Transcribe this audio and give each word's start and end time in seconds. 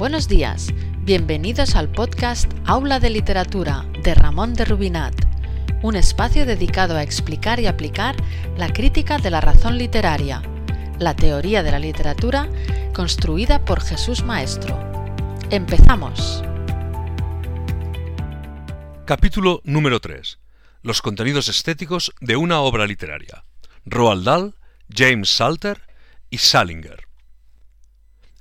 Buenos 0.00 0.28
días, 0.28 0.72
bienvenidos 1.02 1.74
al 1.74 1.90
podcast 1.92 2.50
Aula 2.64 3.00
de 3.00 3.10
Literatura 3.10 3.84
de 4.02 4.14
Ramón 4.14 4.54
de 4.54 4.64
Rubinat, 4.64 5.12
un 5.82 5.94
espacio 5.94 6.46
dedicado 6.46 6.96
a 6.96 7.02
explicar 7.02 7.60
y 7.60 7.66
aplicar 7.66 8.16
la 8.56 8.72
crítica 8.72 9.18
de 9.18 9.28
la 9.28 9.42
razón 9.42 9.76
literaria, 9.76 10.40
la 10.98 11.14
teoría 11.14 11.62
de 11.62 11.72
la 11.72 11.78
literatura 11.78 12.48
construida 12.94 13.62
por 13.66 13.82
Jesús 13.82 14.24
Maestro. 14.24 14.80
Empezamos. 15.50 16.42
Capítulo 19.04 19.60
número 19.64 20.00
3. 20.00 20.38
Los 20.80 21.02
contenidos 21.02 21.48
estéticos 21.48 22.14
de 22.22 22.36
una 22.36 22.60
obra 22.62 22.86
literaria. 22.86 23.44
Roald 23.84 24.24
Dahl, 24.24 24.54
James 24.88 25.28
Salter 25.28 25.82
y 26.30 26.38
Salinger. 26.38 27.09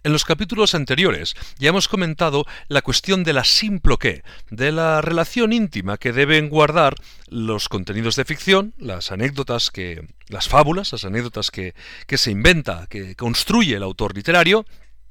En 0.03 0.13
los 0.13 0.23
capítulos 0.23 0.75
anteriores 0.75 1.35
ya 1.57 1.69
hemos 1.69 1.89
comentado 1.89 2.45
la 2.69 2.81
cuestión 2.81 3.25
de 3.25 3.33
la 3.33 3.43
qué, 3.99 4.23
de 4.49 4.71
la 4.71 5.01
relación 5.01 5.51
íntima 5.51 5.97
que 5.97 6.13
deben 6.13 6.47
guardar 6.47 6.95
los 7.27 7.67
contenidos 7.67 8.15
de 8.15 8.23
ficción, 8.23 8.73
las 8.77 9.11
anécdotas 9.11 9.71
que, 9.71 10.07
las 10.29 10.47
fábulas, 10.47 10.93
las 10.93 11.03
anécdotas 11.03 11.51
que, 11.51 11.75
que 12.07 12.17
se 12.17 12.31
inventa, 12.31 12.87
que 12.89 13.15
construye 13.15 13.75
el 13.75 13.83
autor 13.83 14.15
literario, 14.15 14.65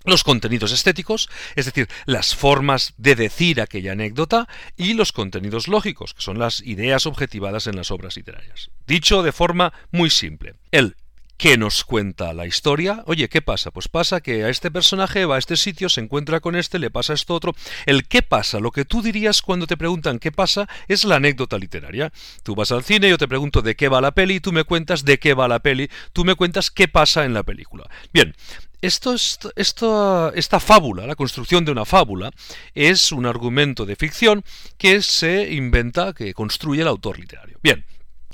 los 0.04 0.24
contenidos 0.24 0.72
estéticos, 0.72 1.28
es 1.54 1.66
decir, 1.66 1.88
las 2.06 2.34
formas 2.34 2.94
de 2.96 3.14
decir 3.14 3.60
aquella 3.60 3.92
anécdota, 3.92 4.48
y 4.76 4.94
los 4.94 5.12
contenidos 5.12 5.68
lógicos, 5.68 6.14
que 6.14 6.22
son 6.22 6.38
las 6.38 6.62
ideas 6.62 7.04
objetivadas 7.04 7.66
en 7.66 7.76
las 7.76 7.90
obras 7.90 8.16
literarias. 8.16 8.70
Dicho 8.86 9.22
de 9.22 9.32
forma 9.32 9.74
muy 9.90 10.08
simple, 10.08 10.54
el 10.70 10.96
¿Qué 11.38 11.56
nos 11.56 11.84
cuenta 11.84 12.32
la 12.32 12.48
historia? 12.48 13.04
Oye, 13.06 13.28
¿qué 13.28 13.40
pasa? 13.40 13.70
Pues 13.70 13.86
pasa 13.86 14.20
que 14.20 14.42
a 14.42 14.48
este 14.48 14.72
personaje 14.72 15.24
va 15.24 15.36
a 15.36 15.38
este 15.38 15.56
sitio, 15.56 15.88
se 15.88 16.00
encuentra 16.00 16.40
con 16.40 16.56
este, 16.56 16.80
le 16.80 16.90
pasa 16.90 17.14
esto 17.14 17.32
otro. 17.32 17.54
El 17.86 18.08
qué 18.08 18.22
pasa, 18.22 18.58
lo 18.58 18.72
que 18.72 18.84
tú 18.84 19.02
dirías 19.02 19.40
cuando 19.40 19.68
te 19.68 19.76
preguntan 19.76 20.18
qué 20.18 20.32
pasa, 20.32 20.68
es 20.88 21.04
la 21.04 21.14
anécdota 21.14 21.56
literaria. 21.56 22.12
Tú 22.42 22.56
vas 22.56 22.72
al 22.72 22.82
cine, 22.82 23.08
yo 23.08 23.18
te 23.18 23.28
pregunto 23.28 23.62
de 23.62 23.76
qué 23.76 23.88
va 23.88 24.00
la 24.00 24.10
peli, 24.10 24.40
tú 24.40 24.50
me 24.50 24.64
cuentas 24.64 25.04
de 25.04 25.20
qué 25.20 25.32
va 25.32 25.46
la 25.46 25.60
peli, 25.60 25.88
tú 26.12 26.24
me 26.24 26.34
cuentas 26.34 26.72
qué 26.72 26.88
pasa 26.88 27.24
en 27.24 27.34
la 27.34 27.44
película. 27.44 27.88
Bien, 28.12 28.34
esto, 28.82 29.14
esto, 29.54 30.32
esta 30.34 30.58
fábula, 30.58 31.06
la 31.06 31.14
construcción 31.14 31.64
de 31.64 31.70
una 31.70 31.84
fábula, 31.84 32.32
es 32.74 33.12
un 33.12 33.26
argumento 33.26 33.86
de 33.86 33.94
ficción 33.94 34.42
que 34.76 35.02
se 35.02 35.52
inventa, 35.52 36.14
que 36.14 36.34
construye 36.34 36.82
el 36.82 36.88
autor 36.88 37.20
literario. 37.20 37.60
Bien, 37.62 37.84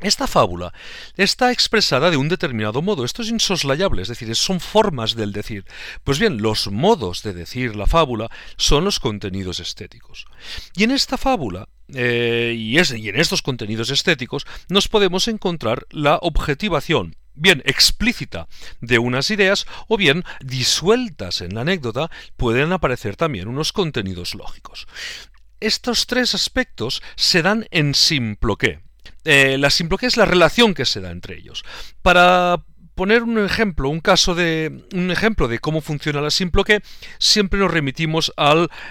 esta 0.00 0.26
fábula 0.26 0.72
está 1.16 1.52
expresada 1.52 2.10
de 2.10 2.16
un 2.16 2.28
determinado 2.28 2.82
modo. 2.82 3.04
Esto 3.04 3.22
es 3.22 3.30
insoslayable, 3.30 4.02
es 4.02 4.08
decir, 4.08 4.34
son 4.34 4.60
formas 4.60 5.14
del 5.14 5.32
decir. 5.32 5.64
Pues 6.02 6.18
bien, 6.18 6.42
los 6.42 6.70
modos 6.70 7.22
de 7.22 7.32
decir 7.32 7.76
la 7.76 7.86
fábula 7.86 8.30
son 8.56 8.84
los 8.84 8.98
contenidos 8.98 9.60
estéticos. 9.60 10.26
Y 10.74 10.84
en 10.84 10.90
esta 10.90 11.16
fábula, 11.16 11.68
eh, 11.94 12.54
y, 12.56 12.76
y 12.76 13.08
en 13.08 13.20
estos 13.20 13.40
contenidos 13.40 13.90
estéticos, 13.90 14.46
nos 14.68 14.88
podemos 14.88 15.28
encontrar 15.28 15.86
la 15.90 16.18
objetivación 16.22 17.16
bien 17.34 17.62
explícita 17.64 18.46
de 18.80 18.98
unas 18.98 19.30
ideas 19.30 19.66
o 19.88 19.96
bien 19.96 20.24
disueltas 20.40 21.40
en 21.40 21.54
la 21.54 21.62
anécdota 21.62 22.10
pueden 22.36 22.72
aparecer 22.72 23.16
también 23.16 23.48
unos 23.48 23.72
contenidos 23.72 24.34
lógicos. 24.34 24.86
Estos 25.60 26.06
tres 26.06 26.34
aspectos 26.34 27.02
se 27.16 27.42
dan 27.42 27.66
en 27.70 27.94
simploqué. 27.94 28.80
Eh, 29.24 29.56
la 29.58 29.70
simploqué 29.70 30.06
es 30.06 30.16
la 30.16 30.24
relación 30.24 30.74
que 30.74 30.84
se 30.84 31.00
da 31.00 31.10
entre 31.10 31.36
ellos. 31.36 31.64
Para 32.02 32.64
poner 32.94 33.22
un 33.22 33.38
ejemplo, 33.38 33.88
un 33.88 34.00
caso 34.00 34.34
de 34.34 34.84
un 34.92 35.10
ejemplo 35.10 35.48
de 35.48 35.58
cómo 35.58 35.80
funciona 35.80 36.20
la 36.20 36.30
simploqué, 36.30 36.82
siempre 37.18 37.58
nos 37.58 37.70
remitimos 37.70 38.32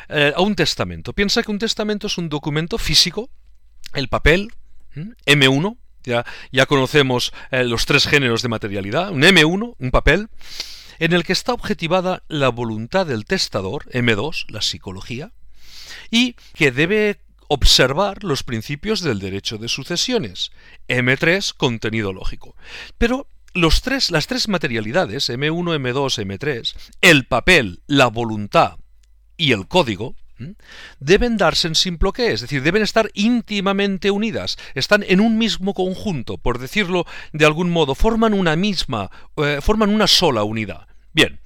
eh, 0.10 0.34
a 0.36 0.42
un 0.42 0.56
testamento. 0.56 1.14
Piensa 1.14 1.44
que 1.44 1.52
un 1.52 1.60
testamento 1.60 2.08
es 2.08 2.18
un 2.18 2.30
documento 2.30 2.78
físico, 2.78 3.30
el 3.94 4.10
papel, 4.10 4.50
M1, 5.26 5.78
ya, 6.04 6.26
ya 6.52 6.66
conocemos 6.66 7.34
eh, 7.52 7.64
los 7.64 7.86
tres 7.86 8.08
géneros 8.08 8.42
de 8.42 8.50
materialidad, 8.50 9.12
un 9.12 9.22
M1, 9.22 9.76
un 9.78 9.92
papel, 9.92 10.30
en 11.00 11.14
el 11.14 11.24
que 11.24 11.34
está 11.34 11.54
objetivada 11.54 12.24
la 12.28 12.50
voluntad 12.50 13.06
del 13.06 13.26
testador, 13.26 13.86
M2, 13.92 14.46
la 14.50 14.62
psicología, 14.62 15.32
y 16.12 16.36
que 16.54 16.72
debe 16.72 17.20
observar 17.54 18.24
los 18.24 18.44
principios 18.44 19.02
del 19.02 19.20
derecho 19.20 19.58
de 19.58 19.68
sucesiones. 19.68 20.52
M3, 20.88 21.54
contenido 21.56 22.12
lógico. 22.12 22.56
Pero 22.98 23.28
los 23.54 23.82
tres, 23.82 24.12
las 24.12 24.28
tres 24.28 24.48
materialidades, 24.48 25.30
M1, 25.30 25.78
M2, 25.78 26.26
M3, 26.26 26.76
el 27.02 27.26
papel, 27.26 27.82
la 27.88 28.08
voluntad 28.08 28.78
y 29.38 29.52
el 29.52 29.68
código, 29.68 30.16
deben 31.00 31.38
darse 31.38 31.68
en 31.68 31.76
simploqué, 31.76 32.34
es 32.34 32.42
decir, 32.42 32.64
deben 32.64 32.82
estar 32.82 33.10
íntimamente 33.14 34.12
unidas, 34.12 34.58
están 34.74 35.04
en 35.08 35.20
un 35.20 35.38
mismo 35.38 35.74
conjunto, 35.74 36.38
por 36.38 36.60
decirlo 36.60 37.06
de 37.32 37.46
algún 37.46 37.70
modo, 37.70 37.96
forman 37.96 38.34
una 38.34 38.56
misma, 38.56 39.10
eh, 39.38 39.60
forman 39.62 39.90
una 39.90 40.08
sola 40.08 40.44
unidad. 40.44 40.88
Bien, 41.14 41.40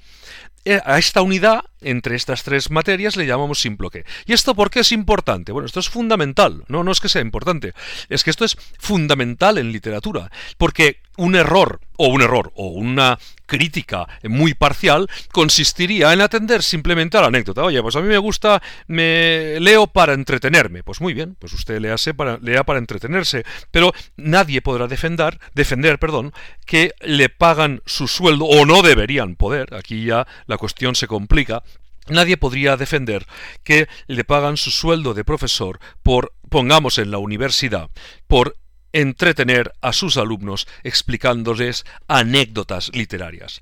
a 0.84 0.98
esta 0.98 1.22
unidad 1.22 1.66
entre 1.82 2.16
estas 2.16 2.44
tres 2.44 2.70
materias 2.72 3.16
le 3.16 3.26
llamamos 3.26 3.62
simploqué. 3.62 4.06
¿Y 4.26 4.34
esto 4.34 4.56
por 4.56 4.70
qué 4.70 4.82
es 4.82 4.92
importante? 4.92 5.52
Bueno, 5.52 5.66
esto 5.66 5.80
es 5.80 5.90
fundamental, 5.90 6.64
no, 6.68 6.84
no 6.84 6.92
es 6.92 7.00
que 7.00 7.10
sea 7.10 7.22
importante, 7.22 7.74
es 8.10 8.24
que 8.24 8.30
esto 8.30 8.46
es 8.46 8.58
fundamental 8.80 9.58
en 9.58 9.72
literatura, 9.72 10.32
porque 10.58 11.02
un 11.18 11.36
error, 11.36 11.80
o 11.97 12.08
un 12.08 12.22
error, 12.22 12.52
o 12.56 12.68
una 12.68 13.19
crítica 13.46 14.08
muy 14.24 14.53
parcial, 14.53 15.08
consistiría 15.31 16.13
en 16.13 16.22
atender 16.22 16.62
simplemente 16.63 17.18
a 17.18 17.22
la 17.22 17.28
anécdota. 17.28 17.63
Oye, 17.63 17.81
pues 17.81 17.96
a 17.96 18.02
mí 18.02 18.08
me 18.08 18.18
gusta, 18.18 18.62
me 18.88 19.59
leo 19.59 19.88
para 19.88 20.13
entretenerme. 20.13 20.84
Pues 20.84 21.02
muy 21.02 21.13
bien, 21.13 21.36
pues 21.40 21.53
usted 21.53 21.80
léase 21.80 22.13
para, 22.13 22.38
lea 22.38 22.63
para 22.63 22.80
entretenerse, 22.80 23.46
pero 23.72 23.94
nadie 24.16 24.62
podrá 24.62 24.88
defender, 24.88 25.40
defender, 25.53 25.97
perdón, 25.97 26.34
que 26.66 26.91
le 27.02 27.30
pagan 27.30 27.81
su 27.86 28.07
sueldo, 28.07 28.46
o 28.46 28.66
no 28.66 28.81
deberían 28.81 29.36
poder, 29.36 29.74
aquí 29.74 30.06
ya 30.06 30.28
la 30.46 30.57
cuestión 30.57 30.96
se 30.96 31.07
complica, 31.07 31.63
Nadie 32.09 32.38
podría 32.38 32.78
defender 32.78 33.25
que 33.63 33.88
le 34.07 34.24
pagan 34.24 34.56
su 34.56 34.72
sueldo 34.72 35.13
de 35.13 35.25
profesor 35.25 35.80
por, 36.03 36.34
pongamos 36.50 37.00
en 37.00 37.12
la 37.12 37.18
universidad, 37.18 37.90
por 38.28 38.56
entretener 38.94 39.74
a 39.81 39.94
sus 39.94 40.18
alumnos 40.18 40.68
explicándoles 40.84 41.86
anécdotas 42.08 42.92
literarias. 42.94 43.62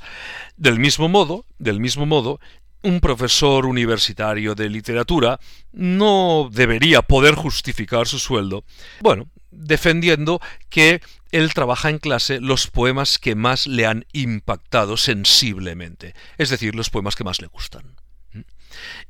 Del 0.57 0.79
mismo 0.79 1.09
modo, 1.09 1.45
del 1.57 1.79
mismo 1.79 2.05
modo, 2.05 2.39
un 2.83 2.99
profesor 2.99 3.65
universitario 3.65 4.53
de 4.53 4.69
literatura 4.69 5.39
no 5.71 6.49
debería 6.51 7.01
poder 7.01 7.33
justificar 7.35 8.07
su 8.07 8.19
sueldo, 8.19 8.63
bueno, 9.01 9.27
defendiendo 9.49 10.39
que 10.69 11.01
él 11.31 11.53
trabaja 11.53 11.89
en 11.89 11.97
clase 11.97 12.39
los 12.39 12.67
poemas 12.67 13.17
que 13.17 13.35
más 13.35 13.65
le 13.65 13.87
han 13.87 14.05
impactado 14.13 14.97
sensiblemente, 14.97 16.13
es 16.37 16.49
decir, 16.49 16.75
los 16.75 16.89
poemas 16.89 17.15
que 17.15 17.23
más 17.23 17.41
le 17.41 17.47
gustan. 17.47 17.95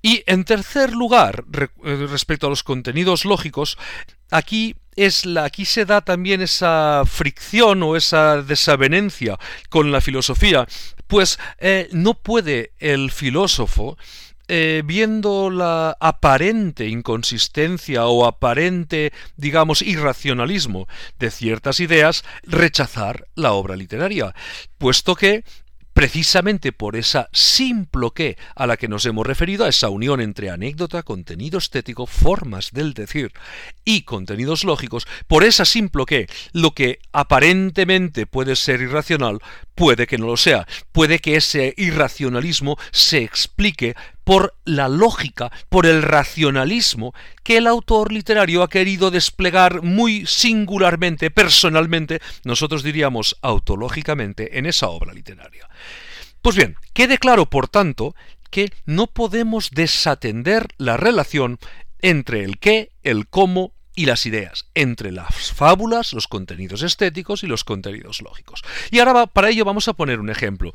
Y 0.02 0.24
en 0.28 0.44
tercer 0.44 0.94
lugar, 0.94 1.46
eh, 1.54 2.08
respecto 2.10 2.48
a 2.48 2.50
los 2.50 2.64
contenidos 2.64 3.26
lógicos, 3.26 3.78
aquí 4.32 4.76
es 4.96 5.26
aquí 5.38 5.66
se 5.66 5.86
da 5.86 6.02
también 6.02 6.42
esa 6.42 7.04
fricción 7.06 7.84
o 7.84 7.96
esa 7.96 8.42
desavenencia 8.42 9.38
con 9.70 9.92
la 9.92 10.02
filosofía, 10.02 10.68
pues 11.08 11.38
eh, 11.60 11.90
no 11.92 12.14
puede 12.14 12.72
el 12.80 13.12
filósofo 13.12 13.98
eh, 14.48 14.84
viendo 14.86 15.50
la 15.50 15.98
aparente 16.00 16.88
inconsistencia 16.88 18.06
o 18.06 18.26
aparente, 18.28 19.12
digamos, 19.38 19.82
irracionalismo 19.82 20.88
de 21.18 21.32
ciertas 21.32 21.80
ideas, 21.80 22.24
rechazar 22.44 23.26
la 23.34 23.54
obra 23.54 23.76
literaria, 23.76 24.36
puesto 24.78 25.16
que 25.16 25.44
precisamente 25.96 26.74
por 26.74 26.98
esa 26.98 27.30
simploqué 27.32 28.38
a 28.54 28.68
la 28.68 28.76
que 28.76 28.90
nos 28.90 29.06
hemos 29.06 29.26
referido, 29.26 29.64
a 29.64 29.70
esa 29.70 29.88
unión 29.88 30.20
entre 30.20 30.50
anécdota, 30.50 31.04
contenido 31.04 31.58
estético, 31.58 32.06
formas 32.06 32.74
del 32.74 32.94
decir 32.94 33.32
y 33.86 34.02
contenidos 34.02 34.66
lógicos, 34.66 35.08
por 35.28 35.46
esa 35.46 35.64
simploqué, 35.64 36.28
lo 36.52 36.72
que 36.72 37.00
aparentemente 37.14 38.28
puede 38.28 38.58
ser 38.58 38.82
irracional, 38.82 39.40
puede 39.74 40.06
que 40.06 40.18
no 40.18 40.26
lo 40.26 40.36
sea, 40.36 40.68
puede 40.92 41.20
que 41.20 41.38
ese 41.38 41.74
irracionalismo 41.78 42.78
se 42.92 43.24
explique 43.24 43.96
por 44.26 44.56
la 44.66 44.90
lógica, 44.90 45.52
por 45.70 45.86
el 45.86 46.02
racionalismo 46.02 47.14
que 47.44 47.58
el 47.58 47.68
autor 47.68 48.12
literario 48.12 48.64
ha 48.64 48.70
querido 48.70 49.12
desplegar 49.12 49.84
muy 49.84 50.26
singularmente, 50.26 51.32
personalmente, 51.32 52.20
nosotros 52.44 52.84
diríamos 52.84 53.38
autológicamente, 53.42 54.58
en 54.58 54.66
esa 54.66 54.90
obra 54.90 55.14
literaria. 55.14 55.70
Pues 56.42 56.58
bien, 56.58 56.76
quede 56.94 57.18
claro, 57.18 57.46
por 57.46 57.70
tanto, 57.70 58.16
que 58.50 58.72
no 58.86 59.08
podemos 59.08 59.70
desatender 59.72 60.68
la 60.78 60.98
relación 60.98 61.60
entre 62.02 62.44
el 62.44 62.58
qué, 62.58 62.92
el 63.04 63.28
cómo 63.28 63.74
y 63.96 64.06
las 64.06 64.26
ideas, 64.26 64.66
entre 64.74 65.12
las 65.12 65.52
fábulas, 65.54 66.14
los 66.14 66.28
contenidos 66.28 66.82
estéticos 66.82 67.44
y 67.44 67.48
los 67.48 67.64
contenidos 67.64 68.22
lógicos. 68.22 68.62
Y 68.92 69.00
ahora 69.00 69.28
para 69.28 69.50
ello 69.50 69.66
vamos 69.66 69.88
a 69.88 69.94
poner 69.94 70.20
un 70.20 70.30
ejemplo. 70.30 70.74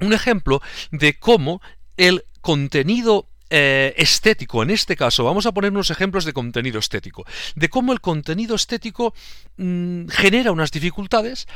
Un 0.00 0.12
ejemplo 0.12 0.60
de 0.90 1.18
cómo 1.18 1.60
el 1.96 2.24
contenido 2.40 3.28
eh, 3.50 3.94
estético, 3.96 4.62
en 4.62 4.70
este 4.70 4.96
caso, 4.96 5.24
vamos 5.24 5.44
a 5.44 5.52
poner 5.52 5.72
unos 5.72 5.90
ejemplos 5.90 6.24
de 6.24 6.32
contenido 6.32 6.78
estético, 6.78 7.24
de 7.56 7.68
cómo 7.68 7.92
el 7.92 8.00
contenido 8.00 8.54
estético 8.54 9.12
mm, 9.56 10.06
genera 10.08 10.52
unas 10.52 10.70
dificultades 10.70 11.48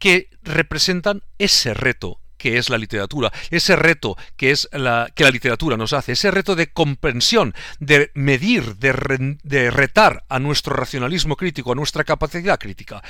que 0.00 0.30
representan 0.42 1.22
ese 1.38 1.74
reto 1.74 2.20
que 2.38 2.56
es 2.56 2.70
la 2.70 2.78
literatura, 2.78 3.32
ese 3.50 3.76
reto 3.76 4.16
que 4.36 4.52
es 4.52 4.68
la 4.72 5.10
que 5.14 5.24
la 5.24 5.30
literatura 5.30 5.76
nos 5.76 5.92
hace, 5.92 6.12
ese 6.12 6.30
reto 6.30 6.54
de 6.54 6.72
comprensión, 6.72 7.52
de 7.80 8.10
medir, 8.14 8.76
de, 8.76 9.36
de, 9.42 9.70
retar 9.70 10.24
a 10.28 10.38
nuestro 10.38 10.74
racionalismo 10.74 11.36
crítico, 11.36 11.72
a 11.72 11.74
nuestra 11.74 12.04
capacidad 12.04 12.58
crítica, 12.58 13.02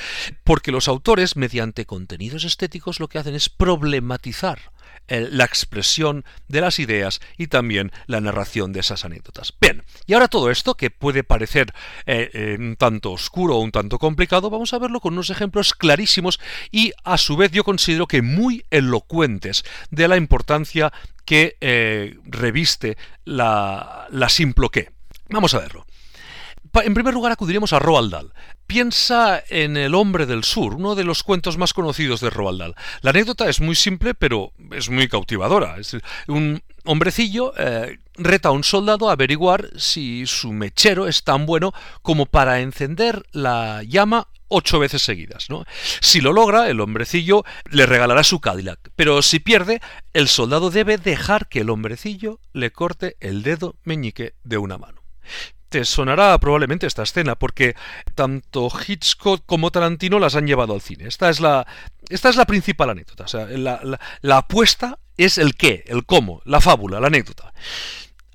porque 0.45 0.73
los 0.73 0.89
autores 0.89 1.37
mediante 1.37 1.85
contenidos 1.85 2.45
estéticos 2.45 3.01
lo 3.01 3.09
que 3.09 3.19
hacen 3.19 3.35
es 3.35 3.51
problematizar 3.51 4.73
la 5.09 5.45
expresión 5.45 6.25
de 6.49 6.61
las 6.61 6.79
ideas 6.79 7.21
y 7.37 7.47
también 7.47 7.93
la 8.07 8.21
narración 8.21 8.73
de 8.73 8.81
esas 8.81 9.05
anécdotas. 9.05 9.55
Bien, 9.61 9.83
y 10.07 10.15
ahora 10.15 10.29
todo 10.29 10.51
esto, 10.51 10.75
que 10.75 10.91
puede 10.91 11.25
parecer 11.25 11.73
eh, 12.07 12.31
eh, 12.33 12.57
un 12.59 12.77
tanto 12.77 13.13
oscuro 13.13 13.57
o 13.57 13.61
un 13.61 13.73
tanto 13.73 13.99
complicado, 13.99 14.51
vamos 14.51 14.73
a 14.73 14.79
verlo 14.79 15.01
con 15.01 15.15
unos 15.15 15.31
ejemplos 15.31 15.75
clarísimos 15.75 16.41
y 16.71 16.93
a 17.05 17.19
su 17.19 17.37
vez 17.37 17.51
yo 17.53 17.65
considero 17.65 18.07
que 18.07 18.23
muy 18.23 18.65
elocuentes 18.71 19.65
de 19.91 20.09
la 20.09 20.17
importancia 20.17 20.93
que 21.25 21.57
eh, 21.61 22.17
reviste 22.25 22.97
la, 23.25 24.07
la 24.11 24.29
simploqué. 24.29 24.91
Vamos 25.31 25.55
a 25.55 25.59
verlo. 25.59 25.88
En 26.75 26.95
primer 26.95 27.15
lugar 27.15 27.33
acudiremos 27.33 27.73
a 27.73 27.79
Roald 27.79 28.13
Dahl. 28.13 28.33
Piensa 28.67 29.43
en 29.49 29.77
El 29.77 29.95
hombre 29.95 30.27
del 30.27 30.45
sur, 30.45 30.75
uno 30.75 30.95
de 30.95 31.05
los 31.05 31.23
cuentos 31.23 31.57
más 31.57 31.73
conocidos 31.73 32.21
de 32.21 32.31
Roald 32.31 32.61
Dahl. 32.61 32.75
La 33.03 33.11
anécdota 33.11 33.49
es 33.49 33.61
muy 33.61 33.75
simple, 33.75 34.15
pero 34.15 34.53
es 34.73 34.91
muy 34.91 35.09
cautivadora. 35.09 35.77
Un 36.27 36.63
hombrecillo 36.85 37.53
eh, 37.57 37.99
reta 38.15 38.49
a 38.49 38.53
un 38.53 38.65
soldado 38.65 39.09
a 39.09 39.13
averiguar 39.13 39.71
si 39.77 40.27
su 40.27 40.53
mechero 40.53 41.07
es 41.07 41.25
tan 41.25 41.47
bueno 41.47 41.73
como 42.03 42.27
para 42.27 42.61
encender 42.61 43.25
la 43.33 43.83
llama 43.85 44.29
ocho 44.49 44.79
veces 44.79 45.03
seguidas. 45.03 45.49
Si 46.01 46.21
lo 46.21 46.33
logra, 46.33 46.69
el 46.69 46.81
hombrecillo 46.81 47.45
le 47.71 47.87
regalará 47.87 48.25
su 48.25 48.41
Cadillac, 48.41 48.81
pero 48.97 49.23
si 49.23 49.39
pierde, 49.39 49.81
el 50.13 50.29
soldado 50.29 50.71
debe 50.71 50.99
dejar 50.99 51.49
que 51.49 51.61
el 51.61 51.71
hombrecillo 51.71 52.41
le 52.53 52.73
corte 52.73 53.17
el 53.21 53.43
dedo 53.43 53.77
meñique 53.85 54.35
de 54.45 54.59
una 54.59 54.79
mano 54.79 55.03
te 55.69 55.85
sonará 55.85 56.39
probablemente 56.39 56.87
esta 56.87 57.03
escena, 57.03 57.35
porque 57.37 57.75
tanto 58.15 58.69
Hitchcock 58.69 59.43
como 59.47 59.71
Tarantino 59.71 60.19
las 60.19 60.35
han 60.35 60.47
llevado 60.47 60.75
al 60.75 60.81
cine. 60.81 61.07
Esta 61.07 61.29
es 61.31 61.41
la, 61.41 61.67
esta 62.09 62.29
es 62.29 62.37
la 62.37 62.47
principal 62.47 62.91
anécdota. 62.91 63.25
O 63.25 63.29
sea, 63.29 63.47
la, 63.47 63.81
la 64.21 64.37
apuesta 64.37 64.99
es 65.17 65.39
el 65.39 65.55
qué, 65.55 65.85
el 65.87 66.07
cómo, 66.07 66.41
la 66.45 66.61
fábula, 66.61 67.01
la 67.01 67.09
anécdota. 67.09 67.53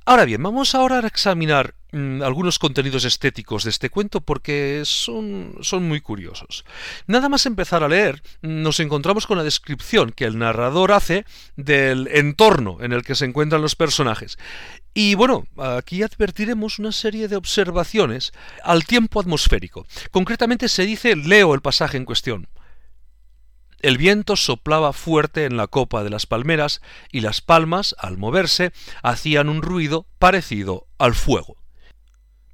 Ahora 0.06 0.26
bien, 0.26 0.44
vamos 0.44 0.76
ahora 0.76 1.00
a 1.00 1.08
examinar 1.08 1.76
mm, 1.94 2.24
algunos 2.24 2.60
contenidos 2.60 3.06
estéticos 3.06 3.64
de 3.64 3.70
este 3.70 3.90
cuento 3.90 4.20
porque 4.20 4.82
son, 4.84 5.56
son 5.62 5.88
muy 5.88 6.02
curiosos. 6.02 6.66
Nada 7.08 7.30
más 7.30 7.46
empezar 7.46 7.86
a 7.86 7.88
leer, 7.88 8.22
nos 8.42 8.82
encontramos 8.82 9.26
con 9.26 9.38
la 9.38 9.46
descripción 9.46 10.12
que 10.12 10.26
el 10.26 10.38
narrador 10.38 10.92
hace 10.92 11.26
del 11.56 12.10
entorno 12.12 12.80
en 12.82 12.92
el 12.92 13.04
que 13.04 13.16
se 13.16 13.24
encuentran 13.24 13.62
los 13.62 13.78
personajes. 13.78 14.38
Y 14.94 15.16
bueno, 15.16 15.46
aquí 15.58 16.04
advertiremos 16.04 16.80
una 16.80 16.92
serie 16.92 17.30
de 17.30 17.38
observaciones 17.38 18.34
al 18.62 18.84
tiempo 18.84 19.22
atmosférico. 19.22 19.88
Concretamente 20.12 20.68
se 20.68 20.86
dice, 20.86 21.16
leo 21.16 21.54
el 21.54 21.62
pasaje 21.62 21.96
en 21.96 22.04
cuestión. 22.04 22.50
El 23.84 23.98
viento 23.98 24.38
soplaba 24.38 24.94
fuerte 24.94 25.44
en 25.44 25.58
la 25.58 25.68
copa 25.68 26.06
de 26.06 26.10
las 26.10 26.26
palmeras 26.26 26.82
y 27.12 27.20
las 27.20 27.42
palmas, 27.42 27.94
al 28.00 28.18
moverse, 28.18 28.72
hacían 29.04 29.50
un 29.50 29.62
ruido 29.62 30.08
parecido 30.20 30.88
al 30.98 31.14
fuego. 31.14 31.58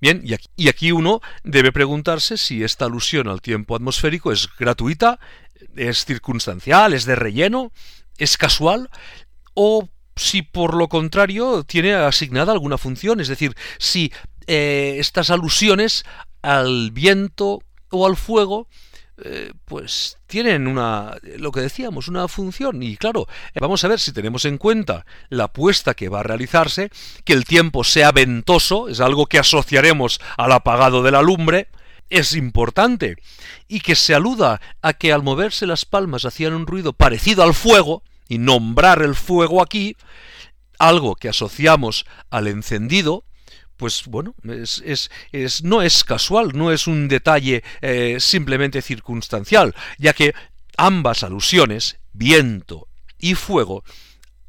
Bien, 0.02 0.24
y 0.56 0.70
aquí, 0.70 0.92
uno 0.92 1.22
debe 1.44 1.72
preguntarse 1.72 2.36
si 2.36 2.64
esta 2.64 2.86
alusión 2.86 3.28
al 3.28 3.44
tiempo 3.44 3.76
atmosférico 3.76 4.31
es 4.31 4.50
gratuita, 4.58 5.20
es 5.76 6.04
circunstancial, 6.04 6.94
es 6.94 7.06
de 7.06 7.16
relleno, 7.16 7.72
es 8.18 8.36
casual, 8.36 8.90
o 9.54 9.88
si 10.16 10.42
por 10.42 10.74
lo 10.74 10.90
contrario 10.90 11.64
tiene 11.64 11.94
asignada 11.94 12.54
alguna 12.54 12.80
función, 12.80 13.20
es 13.20 13.28
decir, 13.28 13.56
si 13.78 14.12
eh, 14.48 14.96
estas 14.98 15.30
alusiones 15.30 16.06
al 16.42 16.90
viento 16.90 17.60
o 17.92 18.08
al 18.08 18.18
fuego 18.18 18.68
eh, 19.24 19.51
pues 19.66 20.18
tienen 20.27 20.68
una, 20.68 21.18
lo 21.38 21.51
que 21.51 21.62
decíamos, 21.62 22.07
una 22.07 22.27
función. 22.27 22.81
Y 22.83 22.98
claro, 22.98 23.27
vamos 23.56 23.83
a 23.83 23.88
ver 23.88 24.00
si 24.00 24.12
tenemos 24.12 24.45
en 24.45 24.57
cuenta 24.57 25.06
la 25.30 25.45
apuesta 25.45 25.94
que 25.94 26.10
va 26.10 26.21
a 26.21 26.24
realizarse, 26.24 26.89
que 27.24 27.33
el 27.33 27.45
tiempo 27.45 27.83
sea 27.83 28.12
ventoso, 28.12 28.89
es 28.89 29.00
algo 29.00 29.25
que 29.25 29.39
asociaremos 29.39 30.19
al 30.38 30.51
apagado 30.51 31.04
de 31.04 31.12
la 31.12 31.21
lumbre, 31.21 31.68
es 32.10 32.36
importante. 32.36 33.18
Y 33.68 33.81
que 33.81 33.95
se 33.95 34.16
aluda 34.16 34.62
a 34.81 34.94
que 34.94 35.13
al 35.13 35.24
moverse 35.24 35.66
las 35.66 35.86
palmas 35.86 36.25
hacían 36.25 36.54
un 36.54 36.68
ruido 36.68 36.94
parecido 36.94 37.44
al 37.44 37.54
fuego, 37.54 38.04
y 38.30 38.38
nombrar 38.38 39.01
el 39.01 39.16
fuego 39.16 39.62
aquí, 39.62 39.98
algo 40.77 41.16
que 41.16 41.30
asociamos 41.30 42.06
al 42.30 42.48
encendido, 42.48 43.25
pues 43.80 44.04
bueno, 44.08 44.36
es, 44.44 45.10
no 45.64 45.81
es 45.81 46.04
casual, 46.04 46.52
no 46.54 46.72
es 46.74 46.86
un 46.86 47.08
detalle 47.08 47.64
eh, 47.81 48.18
simplemente 48.20 48.81
circunstancial, 48.81 49.74
ya 49.98 50.12
que 50.12 50.34
ambas 50.76 51.24
alusiones, 51.24 51.98
viento 52.12 52.90
y 53.20 53.36
fuego, 53.36 53.86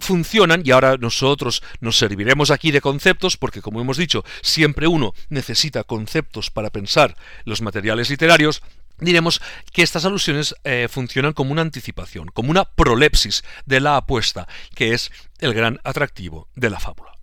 funcionan 0.01 0.63
y 0.65 0.73
ahora 0.73 0.97
nosotros 0.97 1.63
nos 1.79 1.97
serviremos 1.97 2.51
aquí 2.51 2.73
de 2.73 2.81
conceptos 2.81 3.37
porque 3.37 3.63
como 3.63 3.81
hemos 3.81 3.99
dicho 3.99 4.25
siempre 4.43 4.89
uno 4.89 5.15
necesita 5.29 5.85
conceptos 5.85 6.51
para 6.51 6.71
pensar 6.71 7.17
los 7.45 7.61
materiales 7.61 8.09
literarios 8.09 8.63
diremos 8.99 9.43
que 9.73 9.83
estas 9.83 10.07
alusiones 10.07 10.55
eh, 10.65 10.89
funcionan 10.91 11.35
como 11.35 11.53
una 11.53 11.61
anticipación 11.61 12.29
como 12.29 12.51
una 12.51 12.65
prolepsis 12.65 13.45
de 13.67 13.81
la 13.81 13.99
apuesta 13.99 14.49
que 14.75 14.95
es 14.95 15.13
el 15.39 15.53
gran 15.53 15.79
atractivo 15.85 16.49
de 16.55 16.71
la 16.71 16.81
fábula 16.81 17.20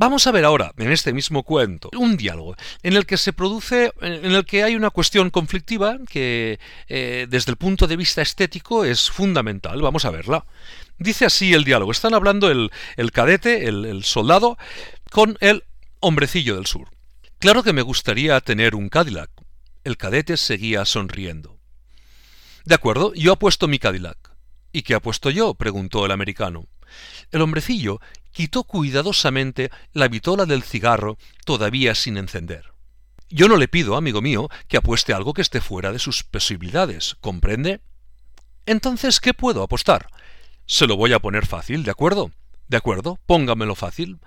Vamos 0.00 0.28
a 0.28 0.30
ver 0.30 0.44
ahora, 0.44 0.72
en 0.78 0.92
este 0.92 1.12
mismo 1.12 1.42
cuento, 1.42 1.90
un 1.98 2.16
diálogo 2.16 2.54
en 2.84 2.92
el 2.92 3.04
que 3.04 3.16
se 3.16 3.32
produce, 3.32 3.92
en 4.00 4.30
el 4.32 4.44
que 4.44 4.62
hay 4.62 4.76
una 4.76 4.90
cuestión 4.90 5.28
conflictiva 5.30 5.98
que 6.08 6.60
eh, 6.86 7.26
desde 7.28 7.50
el 7.50 7.56
punto 7.56 7.88
de 7.88 7.96
vista 7.96 8.22
estético 8.22 8.84
es 8.84 9.10
fundamental. 9.10 9.82
Vamos 9.82 10.04
a 10.04 10.12
verla. 10.12 10.46
Dice 10.98 11.24
así 11.24 11.52
el 11.52 11.64
diálogo. 11.64 11.90
Están 11.90 12.14
hablando 12.14 12.48
el, 12.48 12.70
cadete, 13.12 13.66
el, 13.66 13.84
el 13.86 14.04
soldado, 14.04 14.56
con 15.10 15.36
el 15.40 15.64
hombrecillo 15.98 16.54
del 16.54 16.66
sur. 16.66 16.90
Claro 17.40 17.64
que 17.64 17.72
me 17.72 17.82
gustaría 17.82 18.40
tener 18.40 18.76
un 18.76 18.90
Cadillac. 18.90 19.30
El 19.82 19.96
cadete 19.96 20.36
seguía 20.36 20.84
sonriendo. 20.84 21.58
De 22.64 22.76
acuerdo, 22.76 23.14
yo 23.14 23.32
apuesto 23.32 23.66
mi 23.66 23.80
Cadillac. 23.80 24.30
¿Y 24.70 24.82
qué 24.82 24.94
apuesto 24.94 25.30
yo? 25.30 25.54
preguntó 25.54 26.06
el 26.06 26.12
americano. 26.12 26.68
El 27.32 27.42
hombrecillo 27.42 28.00
quitó 28.38 28.62
cuidadosamente 28.62 29.68
la 29.92 30.06
vitola 30.06 30.46
del 30.46 30.62
cigarro 30.62 31.18
todavía 31.44 31.96
sin 31.96 32.16
encender. 32.16 32.72
Yo 33.30 33.48
no 33.48 33.56
le 33.56 33.66
pido, 33.66 33.96
amigo 33.96 34.22
mío, 34.22 34.48
que 34.68 34.76
apueste 34.76 35.12
algo 35.12 35.34
que 35.34 35.42
esté 35.42 35.60
fuera 35.60 35.90
de 35.90 35.98
sus 35.98 36.22
posibilidades, 36.22 37.16
¿comprende? 37.20 37.80
Entonces, 38.64 39.18
¿qué 39.18 39.34
puedo 39.34 39.64
apostar? 39.64 40.06
Se 40.66 40.86
lo 40.86 40.96
voy 40.96 41.14
a 41.14 41.18
poner 41.18 41.46
fácil, 41.46 41.82
¿de 41.82 41.90
acuerdo? 41.90 42.30
De 42.68 42.76
acuerdo, 42.76 43.18
póngamelo 43.26 43.74
fácil. 43.74 44.20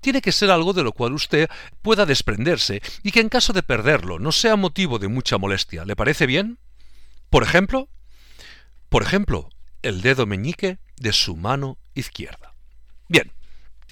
Tiene 0.00 0.22
que 0.22 0.30
ser 0.30 0.52
algo 0.52 0.72
de 0.72 0.84
lo 0.84 0.92
cual 0.92 1.14
usted 1.14 1.50
pueda 1.82 2.06
desprenderse 2.06 2.80
y 3.02 3.10
que 3.10 3.18
en 3.18 3.28
caso 3.28 3.52
de 3.52 3.64
perderlo 3.64 4.20
no 4.20 4.30
sea 4.30 4.54
motivo 4.54 5.00
de 5.00 5.08
mucha 5.08 5.38
molestia. 5.38 5.84
¿Le 5.84 5.96
parece 5.96 6.26
bien? 6.26 6.60
Por 7.30 7.42
ejemplo, 7.42 7.88
por 8.90 9.02
ejemplo, 9.02 9.48
el 9.82 10.02
dedo 10.02 10.24
meñique 10.24 10.78
de 10.98 11.12
su 11.12 11.34
mano 11.34 11.78
izquierda. 11.96 12.54
Bien, 13.08 13.32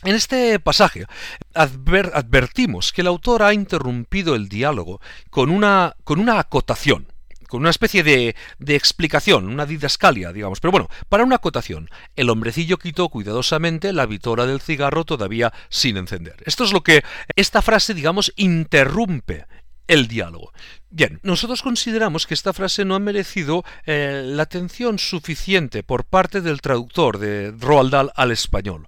en 0.05 0.15
este 0.15 0.59
pasaje 0.61 1.07
advertimos 1.55 2.93
que 2.93 3.01
el 3.01 3.07
autor 3.07 3.43
ha 3.43 3.55
interrumpido 3.55 4.35
el 4.35 4.49
diálogo 4.49 5.01
con 5.31 5.51
una, 5.51 5.97
con 6.05 6.21
una 6.21 6.39
acotación, 6.39 7.07
con 7.49 7.61
una 7.61 7.71
especie 7.71 8.03
de, 8.03 8.35
explicación, 8.67 9.49
una 9.49 9.67
didascalia, 9.67 10.33
digamos. 10.33 10.61
Pero 10.61 10.73
bueno, 10.73 10.89
para 11.09 11.25
una 11.25 11.37
acotación, 11.37 11.89
el 12.17 12.31
hombrecillo 12.31 12.79
quitó 12.79 13.09
cuidadosamente 13.09 13.93
la 13.93 14.07
vitola 14.07 14.47
del 14.47 14.61
cigarro 14.61 15.05
todavía 15.05 15.53
sin 15.69 15.97
encender. 15.97 16.37
Esto 16.47 16.65
es 16.65 16.73
lo 16.73 16.83
que 16.83 17.03
esta 17.37 17.63
frase, 17.63 17.95
digamos, 17.95 18.33
interrumpe 18.37 19.47
el 19.87 20.09
diálogo. 20.09 20.53
Bien, 20.91 21.21
nosotros 21.23 21.63
consideramos 21.63 22.27
que 22.27 22.35
esta 22.35 22.53
frase 22.53 22.85
no 22.85 22.95
ha 22.95 23.01
merecido 23.01 23.65
eh, 23.85 24.23
la 24.25 24.45
atención 24.45 24.99
suficiente 24.99 25.83
por 25.83 26.05
parte 26.05 26.41
del 26.41 26.61
traductor 26.61 27.19
de 27.19 27.53
Roald 27.59 27.91
Dahl 27.91 28.13
al 28.15 28.31
español. 28.31 28.87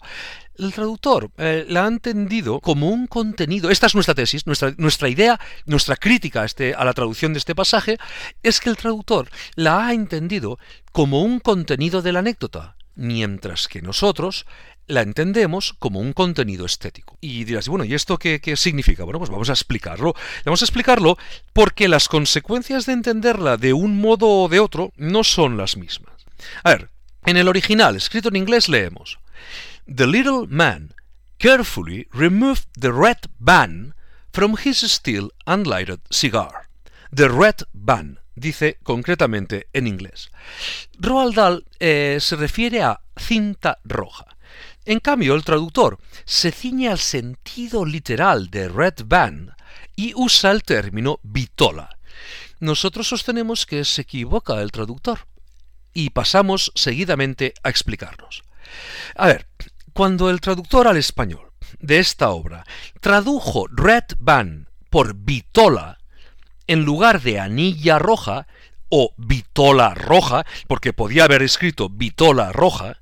El 0.59 0.73
traductor 0.73 1.31
eh, 1.37 1.67
la 1.69 1.85
ha 1.85 1.89
entendido 1.89 2.61
como 2.61 2.89
un 2.89 3.07
contenido. 3.07 3.71
Esta 3.71 3.87
es 3.87 3.95
nuestra 3.95 4.15
tesis, 4.15 4.47
nuestra, 4.47 4.75
nuestra 4.79 5.09
idea, 5.09 5.39
nuestra 5.67 5.97
crítica 5.97 6.43
a, 6.43 6.45
este, 6.47 6.75
a 6.75 6.85
la 6.85 6.95
traducción 6.95 7.33
de 7.35 7.39
este 7.39 7.55
pasaje, 7.55 7.99
es 8.43 8.61
que 8.61 8.71
el 8.71 8.77
traductor 8.77 9.29
la 9.55 9.87
ha 9.87 9.93
entendido 9.93 10.59
como 10.93 11.23
un 11.23 11.41
contenido 11.41 12.01
de 12.01 12.13
la 12.13 12.21
anécdota, 12.21 12.77
mientras 12.95 13.69
que 13.69 13.83
nosotros 13.83 14.47
la 14.87 15.03
entendemos 15.03 15.75
como 15.79 16.01
un 16.01 16.15
contenido 16.15 16.65
estético. 16.65 17.19
Y 17.21 17.45
dirás, 17.45 17.69
bueno, 17.69 17.85
¿y 17.85 17.93
esto 17.93 18.19
qué, 18.19 18.41
qué, 18.41 18.57
significa? 18.57 19.05
Bueno, 19.05 19.19
pues 19.19 19.31
vamos 19.31 19.51
a 19.51 19.53
explicarlo. 19.53 20.15
Vamos 20.45 20.63
a 20.63 20.65
explicarlo 20.65 21.19
porque 21.53 21.89
las 21.89 22.09
consecuencias 22.09 22.87
de 22.87 22.95
entenderla 22.95 23.59
de 23.59 23.75
un 23.75 24.01
modo 24.01 24.29
o 24.29 24.49
de 24.49 24.61
otro 24.61 24.93
no 24.97 25.23
son 25.23 25.57
las 25.57 25.77
mismas. 25.77 26.15
A 26.63 26.71
ver, 26.71 26.89
en 27.27 27.37
el 27.37 27.49
original, 27.49 27.97
escrito 27.97 28.29
en 28.29 28.37
inglés, 28.37 28.69
leemos 28.69 29.19
The 29.87 30.07
little 30.07 30.49
man 30.49 30.95
carefully 31.39 32.09
removed 32.13 32.67
the 32.75 32.93
red 32.93 33.29
band 33.39 33.95
from 34.33 34.57
his 34.57 34.79
still 34.79 35.31
unlighted 35.47 36.01
cigar. 36.11 36.69
The 37.13 37.29
red 37.29 37.63
band, 37.73 38.19
dice 38.35 38.79
concretamente 38.83 39.69
en 39.73 39.87
inglés. 39.87 40.31
Roald 40.99 41.37
Dahl 41.37 41.65
eh, 41.79 42.19
se 42.21 42.35
refiere 42.35 42.83
a 42.83 43.01
cinta 43.17 43.79
roja. 43.85 44.27
En 44.85 44.99
cambio, 44.99 45.37
el 45.37 45.45
traductor 45.45 45.99
se 46.25 46.51
ciñe 46.51 46.89
al 46.89 46.99
sentido 46.99 47.85
literal 47.85 48.51
de 48.51 48.69
red 48.69 49.05
band 49.05 49.53
y 49.95 50.15
usa 50.17 50.51
el 50.51 50.65
término 50.65 51.21
vitola. 51.23 51.97
Nosotros 52.59 53.07
sostenemos 53.07 53.67
que 53.67 53.85
se 53.85 54.03
equivoca 54.03 54.61
el 54.61 54.73
traductor 54.73 55.29
y 55.95 56.11
pasamos 56.11 56.73
seguidamente 56.75 57.55
a 57.63 57.71
explicarnos. 57.71 58.43
A 59.15 59.27
ver, 59.27 59.47
cuando 59.97 60.29
el 60.29 60.43
traductor 60.43 60.87
al 60.89 60.99
español 60.99 61.53
de 61.81 61.99
esta 62.01 62.29
obra 62.29 62.67
tradujo 63.01 63.67
red 63.69 64.05
band 64.19 64.67
por 64.91 65.15
vitola 65.15 65.97
en 66.67 66.85
lugar 66.85 67.23
de 67.23 67.41
anilla 67.41 67.99
roja 67.99 68.47
o 68.91 69.15
vitola 69.17 69.95
roja, 69.95 70.45
porque 70.69 70.93
podía 70.93 71.25
haber 71.25 71.43
escrito 71.43 71.89
vitola 71.89 72.53
roja, 72.53 72.99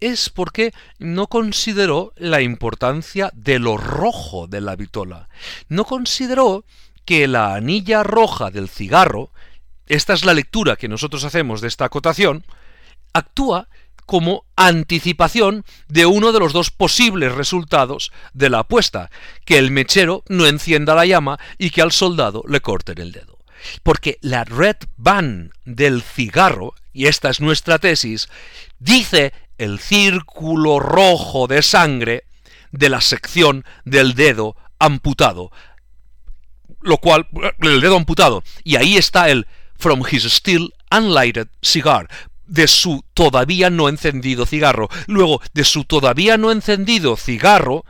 es 0.00 0.30
porque 0.30 0.72
no 0.98 1.26
consideró 1.26 2.14
la 2.16 2.40
importancia 2.40 3.30
de 3.34 3.58
lo 3.58 3.76
rojo 3.76 4.46
de 4.46 4.62
la 4.62 4.74
vitola. 4.74 5.28
No 5.68 5.84
consideró 5.84 6.64
que 7.04 7.28
la 7.28 7.54
anilla 7.54 8.02
roja 8.04 8.50
del 8.50 8.70
cigarro, 8.70 9.32
esta 9.86 10.14
es 10.14 10.24
la 10.24 10.32
lectura 10.32 10.76
que 10.76 10.88
nosotros 10.88 11.24
hacemos 11.24 11.60
de 11.60 11.68
esta 11.68 11.84
acotación, 11.84 12.42
actúa 13.12 13.68
como 14.06 14.44
anticipación 14.56 15.64
de 15.88 16.06
uno 16.06 16.32
de 16.32 16.40
los 16.40 16.52
dos 16.52 16.70
posibles 16.70 17.32
resultados 17.32 18.12
de 18.32 18.50
la 18.50 18.60
apuesta, 18.60 19.10
que 19.44 19.58
el 19.58 19.70
mechero 19.70 20.24
no 20.28 20.46
encienda 20.46 20.94
la 20.94 21.06
llama 21.06 21.38
y 21.58 21.70
que 21.70 21.82
al 21.82 21.92
soldado 21.92 22.42
le 22.48 22.60
corten 22.60 22.98
el 22.98 23.12
dedo. 23.12 23.38
Porque 23.82 24.18
la 24.20 24.44
red 24.44 24.76
band 24.96 25.52
del 25.64 26.02
cigarro, 26.02 26.74
y 26.92 27.06
esta 27.06 27.30
es 27.30 27.40
nuestra 27.40 27.78
tesis, 27.78 28.28
dice 28.78 29.32
el 29.58 29.78
círculo 29.78 30.80
rojo 30.80 31.46
de 31.46 31.62
sangre 31.62 32.24
de 32.72 32.88
la 32.88 33.00
sección 33.00 33.64
del 33.84 34.14
dedo 34.14 34.56
amputado. 34.78 35.52
Lo 36.80 36.98
cual, 36.98 37.28
el 37.60 37.80
dedo 37.80 37.96
amputado. 37.96 38.42
Y 38.64 38.76
ahí 38.76 38.96
está 38.96 39.28
el 39.28 39.46
from 39.78 40.02
his 40.10 40.24
still 40.24 40.72
unlighted 40.90 41.48
cigar 41.62 42.08
de 42.52 42.68
su 42.68 43.02
todavía 43.14 43.70
no 43.70 43.88
encendido 43.88 44.44
cigarro. 44.44 44.90
Luego, 45.06 45.40
de 45.54 45.64
su 45.64 45.84
todavía 45.84 46.36
no 46.36 46.52
encendido 46.52 47.16
cigarro, 47.16 47.86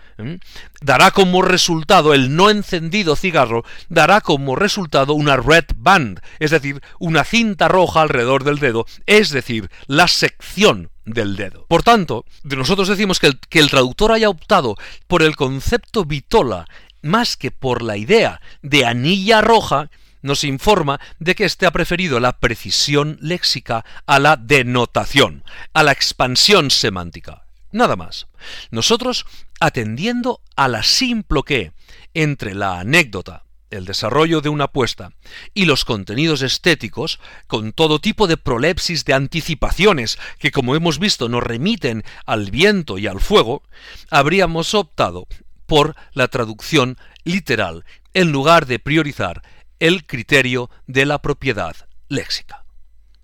dará 0.80 1.10
como 1.10 1.42
resultado, 1.42 2.14
el 2.14 2.36
no 2.36 2.48
encendido 2.48 3.16
cigarro, 3.16 3.64
dará 3.88 4.20
como 4.20 4.54
resultado 4.54 5.14
una 5.14 5.36
red 5.36 5.64
band, 5.76 6.20
es 6.38 6.52
decir, 6.52 6.80
una 7.00 7.24
cinta 7.24 7.66
roja 7.66 8.02
alrededor 8.02 8.44
del 8.44 8.60
dedo, 8.60 8.86
es 9.06 9.30
decir, 9.30 9.68
la 9.88 10.06
sección 10.06 10.90
del 11.04 11.34
dedo. 11.34 11.66
Por 11.66 11.82
tanto, 11.82 12.24
nosotros 12.44 12.86
decimos 12.86 13.18
que 13.18 13.26
el, 13.26 13.40
que 13.40 13.58
el 13.58 13.68
traductor 13.68 14.12
haya 14.12 14.28
optado 14.28 14.76
por 15.08 15.24
el 15.24 15.34
concepto 15.34 16.04
vitola 16.04 16.66
más 17.02 17.36
que 17.36 17.50
por 17.50 17.82
la 17.82 17.96
idea 17.96 18.40
de 18.62 18.86
anilla 18.86 19.40
roja, 19.40 19.90
nos 20.22 20.44
informa 20.44 21.00
de 21.18 21.34
que 21.34 21.44
éste 21.44 21.66
ha 21.66 21.70
preferido 21.72 22.20
la 22.20 22.38
precisión 22.38 23.18
léxica 23.20 23.84
a 24.06 24.18
la 24.18 24.36
denotación, 24.36 25.44
a 25.72 25.82
la 25.82 25.92
expansión 25.92 26.70
semántica. 26.70 27.44
Nada 27.72 27.96
más. 27.96 28.28
Nosotros, 28.70 29.26
atendiendo 29.60 30.40
a 30.56 30.68
la 30.68 30.82
simple 30.82 31.42
que 31.44 31.72
entre 32.14 32.54
la 32.54 32.80
anécdota, 32.80 33.44
el 33.70 33.86
desarrollo 33.86 34.42
de 34.42 34.50
una 34.50 34.64
apuesta 34.64 35.12
y 35.54 35.64
los 35.64 35.84
contenidos 35.84 36.42
estéticos, 36.42 37.18
con 37.46 37.72
todo 37.72 37.98
tipo 37.98 38.26
de 38.26 38.36
prolepsis 38.36 39.04
de 39.06 39.14
anticipaciones 39.14 40.18
que, 40.38 40.50
como 40.50 40.76
hemos 40.76 40.98
visto, 40.98 41.28
nos 41.28 41.42
remiten 41.42 42.04
al 42.26 42.50
viento 42.50 42.98
y 42.98 43.06
al 43.06 43.20
fuego, 43.20 43.62
habríamos 44.10 44.74
optado 44.74 45.26
por 45.66 45.96
la 46.12 46.28
traducción 46.28 46.98
literal 47.24 47.84
en 48.12 48.30
lugar 48.30 48.66
de 48.66 48.78
priorizar 48.78 49.42
el 49.82 50.06
criterio 50.06 50.70
de 50.86 51.06
la 51.06 51.20
propiedad 51.20 51.74
léxica. 52.08 52.64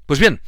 Pues 0.07 0.19
bien, 0.19 0.43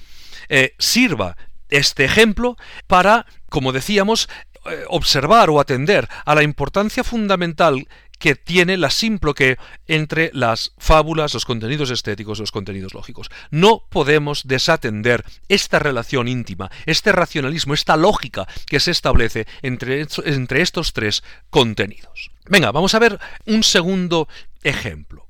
eh, 0.48 0.74
sirva 0.76 1.36
este 1.68 2.04
ejemplo 2.04 2.56
para, 2.88 3.26
como 3.48 3.70
decíamos, 3.70 4.28
eh, 4.64 4.82
observar 4.88 5.50
o 5.50 5.60
atender 5.60 6.08
a 6.24 6.34
la 6.34 6.42
importancia 6.42 7.04
fundamental 7.04 7.86
que 8.18 8.34
tiene 8.34 8.76
la 8.76 8.90
que 9.36 9.56
entre 9.86 10.32
las 10.34 10.72
fábulas, 10.78 11.32
los 11.32 11.44
contenidos 11.44 11.90
estéticos, 11.90 12.40
los 12.40 12.50
contenidos 12.50 12.92
lógicos. 12.92 13.30
No 13.52 13.84
podemos 13.88 14.48
desatender 14.48 15.24
esta 15.48 15.78
relación 15.78 16.26
íntima, 16.26 16.72
este 16.86 17.12
racionalismo, 17.12 17.72
esta 17.72 17.96
lógica 17.96 18.48
que 18.66 18.80
se 18.80 18.90
establece 18.90 19.46
entre, 19.62 20.06
entre 20.24 20.60
estos 20.60 20.92
tres 20.92 21.22
contenidos. 21.50 22.32
Venga, 22.46 22.72
vamos 22.72 22.94
a 22.94 22.98
ver 22.98 23.20
un 23.46 23.62
segundo 23.62 24.28
ejemplo. 24.64 25.29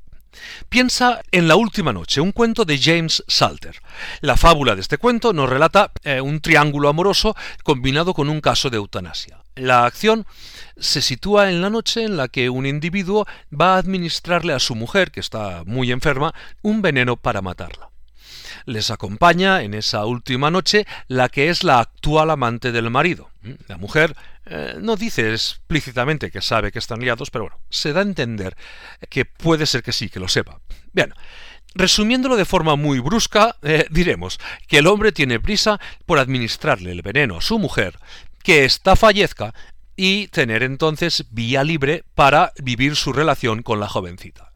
Piensa 0.68 1.20
en 1.32 1.48
La 1.48 1.56
Última 1.56 1.92
Noche, 1.92 2.20
un 2.20 2.32
cuento 2.32 2.64
de 2.64 2.78
James 2.78 3.24
Salter. 3.26 3.80
La 4.20 4.36
fábula 4.36 4.74
de 4.74 4.80
este 4.80 4.98
cuento 4.98 5.32
nos 5.32 5.48
relata 5.48 5.92
eh, 6.04 6.20
un 6.20 6.40
triángulo 6.40 6.88
amoroso 6.88 7.34
combinado 7.64 8.14
con 8.14 8.28
un 8.28 8.40
caso 8.40 8.70
de 8.70 8.76
eutanasia. 8.76 9.42
La 9.56 9.84
acción 9.84 10.26
se 10.76 11.02
sitúa 11.02 11.50
en 11.50 11.60
la 11.60 11.70
noche 11.70 12.04
en 12.04 12.16
la 12.16 12.28
que 12.28 12.48
un 12.48 12.66
individuo 12.66 13.26
va 13.52 13.74
a 13.74 13.78
administrarle 13.78 14.52
a 14.52 14.58
su 14.58 14.74
mujer, 14.74 15.10
que 15.10 15.20
está 15.20 15.64
muy 15.66 15.90
enferma, 15.90 16.34
un 16.62 16.82
veneno 16.82 17.16
para 17.16 17.42
matarla. 17.42 17.89
Les 18.66 18.90
acompaña 18.90 19.62
en 19.62 19.74
esa 19.74 20.04
última 20.06 20.50
noche 20.50 20.86
la 21.08 21.28
que 21.28 21.48
es 21.48 21.64
la 21.64 21.80
actual 21.80 22.30
amante 22.30 22.72
del 22.72 22.90
marido. 22.90 23.30
La 23.68 23.76
mujer 23.76 24.14
eh, 24.46 24.74
no 24.80 24.96
dice 24.96 25.32
explícitamente 25.32 26.30
que 26.30 26.42
sabe 26.42 26.72
que 26.72 26.78
están 26.78 27.00
liados, 27.00 27.30
pero 27.30 27.44
bueno, 27.44 27.58
se 27.70 27.92
da 27.92 28.00
a 28.00 28.04
entender 28.04 28.56
que 29.08 29.24
puede 29.24 29.66
ser 29.66 29.82
que 29.82 29.92
sí, 29.92 30.08
que 30.08 30.20
lo 30.20 30.28
sepa. 30.28 30.60
Bien, 30.92 31.14
Resumiéndolo 31.74 32.36
de 32.36 32.44
forma 32.44 32.74
muy 32.74 32.98
brusca, 32.98 33.56
eh, 33.62 33.86
diremos 33.90 34.40
que 34.66 34.78
el 34.78 34.88
hombre 34.88 35.12
tiene 35.12 35.38
prisa 35.38 35.78
por 36.04 36.18
administrarle 36.18 36.90
el 36.90 37.02
veneno 37.02 37.38
a 37.38 37.42
su 37.42 37.60
mujer, 37.60 37.96
que 38.42 38.64
ésta 38.64 38.96
fallezca 38.96 39.54
y 39.94 40.26
tener 40.28 40.64
entonces 40.64 41.26
vía 41.30 41.62
libre 41.62 42.04
para 42.14 42.52
vivir 42.60 42.96
su 42.96 43.12
relación 43.12 43.62
con 43.62 43.78
la 43.78 43.88
jovencita. 43.88 44.52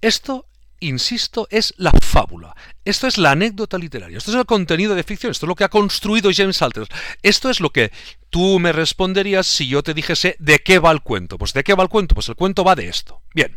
Esto 0.00 0.46
insisto, 0.80 1.46
es 1.50 1.74
la 1.76 1.92
fábula. 1.92 2.54
Esto 2.84 3.06
es 3.06 3.18
la 3.18 3.32
anécdota 3.32 3.78
literaria. 3.78 4.18
Esto 4.18 4.30
es 4.30 4.36
el 4.36 4.46
contenido 4.46 4.94
de 4.94 5.04
ficción. 5.04 5.30
Esto 5.30 5.46
es 5.46 5.48
lo 5.48 5.54
que 5.54 5.64
ha 5.64 5.68
construido 5.68 6.30
James 6.34 6.56
Salter. 6.56 6.88
Esto 7.22 7.50
es 7.50 7.60
lo 7.60 7.70
que 7.70 7.92
tú 8.30 8.58
me 8.58 8.72
responderías 8.72 9.46
si 9.46 9.68
yo 9.68 9.82
te 9.82 9.94
dijese 9.94 10.36
de 10.38 10.58
qué 10.58 10.78
va 10.78 10.90
el 10.90 11.02
cuento. 11.02 11.38
Pues 11.38 11.52
de 11.52 11.62
qué 11.62 11.74
va 11.74 11.82
el 11.82 11.88
cuento. 11.88 12.14
Pues 12.14 12.28
el 12.28 12.36
cuento 12.36 12.64
va 12.64 12.74
de 12.74 12.88
esto. 12.88 13.22
Bien. 13.34 13.56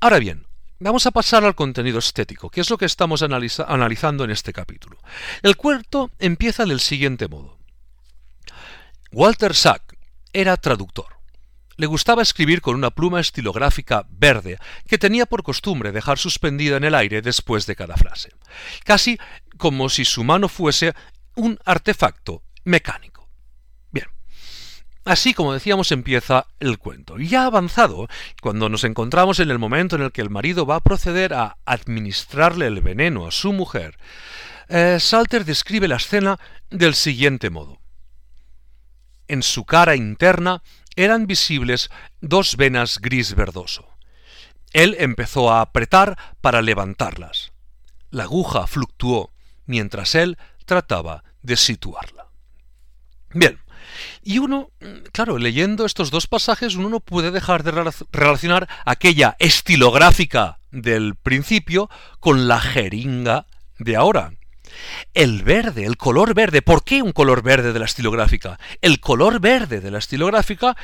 Ahora 0.00 0.18
bien, 0.18 0.46
vamos 0.80 1.06
a 1.06 1.10
pasar 1.10 1.44
al 1.44 1.54
contenido 1.54 1.98
estético, 1.98 2.50
que 2.50 2.60
es 2.60 2.68
lo 2.68 2.76
que 2.76 2.84
estamos 2.84 3.22
analizando 3.22 4.24
en 4.24 4.30
este 4.30 4.52
capítulo. 4.52 4.98
El 5.42 5.56
cuento 5.56 6.10
empieza 6.18 6.66
del 6.66 6.80
siguiente 6.80 7.28
modo. 7.28 7.58
Walter 9.12 9.54
Sack 9.54 9.96
era 10.32 10.56
traductor. 10.56 11.06
Le 11.76 11.86
gustaba 11.86 12.22
escribir 12.22 12.60
con 12.60 12.76
una 12.76 12.90
pluma 12.90 13.20
estilográfica 13.20 14.06
verde 14.08 14.58
que 14.86 14.98
tenía 14.98 15.26
por 15.26 15.42
costumbre 15.42 15.92
dejar 15.92 16.18
suspendida 16.18 16.76
en 16.76 16.84
el 16.84 16.94
aire 16.94 17.22
después 17.22 17.66
de 17.66 17.76
cada 17.76 17.96
frase, 17.96 18.30
casi 18.84 19.18
como 19.56 19.88
si 19.88 20.04
su 20.04 20.24
mano 20.24 20.48
fuese 20.48 20.94
un 21.34 21.58
artefacto 21.64 22.42
mecánico. 22.64 23.28
Bien, 23.90 24.06
así 25.04 25.34
como 25.34 25.52
decíamos 25.52 25.90
empieza 25.90 26.46
el 26.60 26.78
cuento. 26.78 27.18
Ya 27.18 27.46
avanzado, 27.46 28.08
cuando 28.40 28.68
nos 28.68 28.84
encontramos 28.84 29.40
en 29.40 29.50
el 29.50 29.58
momento 29.58 29.96
en 29.96 30.02
el 30.02 30.12
que 30.12 30.22
el 30.22 30.30
marido 30.30 30.66
va 30.66 30.76
a 30.76 30.80
proceder 30.80 31.34
a 31.34 31.56
administrarle 31.64 32.66
el 32.66 32.80
veneno 32.80 33.26
a 33.26 33.32
su 33.32 33.52
mujer, 33.52 33.98
eh, 34.68 34.98
Salter 35.00 35.44
describe 35.44 35.88
la 35.88 35.96
escena 35.96 36.38
del 36.70 36.94
siguiente 36.94 37.50
modo. 37.50 37.80
En 39.26 39.42
su 39.42 39.64
cara 39.64 39.96
interna 39.96 40.62
eran 40.96 41.26
visibles 41.26 41.90
dos 42.20 42.56
venas 42.56 42.98
gris 43.00 43.34
verdoso. 43.34 43.88
Él 44.72 44.96
empezó 44.98 45.52
a 45.52 45.60
apretar 45.60 46.18
para 46.40 46.62
levantarlas. 46.62 47.52
La 48.10 48.24
aguja 48.24 48.66
fluctuó 48.66 49.30
mientras 49.66 50.14
él 50.14 50.36
trataba 50.66 51.24
de 51.42 51.56
situarla. 51.56 52.26
Bien, 53.32 53.58
Y 54.22 54.38
uno, 54.38 54.70
claro, 55.12 55.38
leyendo 55.38 55.84
estos 55.84 56.10
dos 56.10 56.26
pasajes, 56.26 56.74
uno 56.74 56.88
no 56.88 57.00
puede 57.00 57.30
dejar 57.30 57.62
de 57.62 57.92
relacionar 58.10 58.68
aquella 58.84 59.36
estilográfica 59.38 60.58
del 60.70 61.14
principio 61.16 61.90
con 62.20 62.48
la 62.48 62.60
jeringa 62.60 63.46
de 63.78 63.96
ahora. 63.96 64.32
El 65.14 65.44
verde, 65.44 65.86
el 65.86 65.96
color 65.96 66.34
verde. 66.34 66.60
¿Por 66.60 66.82
qué 66.82 67.00
un 67.00 67.12
color 67.12 67.42
verde 67.42 67.72
de 67.72 67.78
la 67.78 67.84
estilográfica? 67.84 68.58
El 68.82 68.98
color 68.98 69.40
verde 69.40 69.80
de 69.80 69.92
la 69.92 69.98
estilográfica 69.98 70.76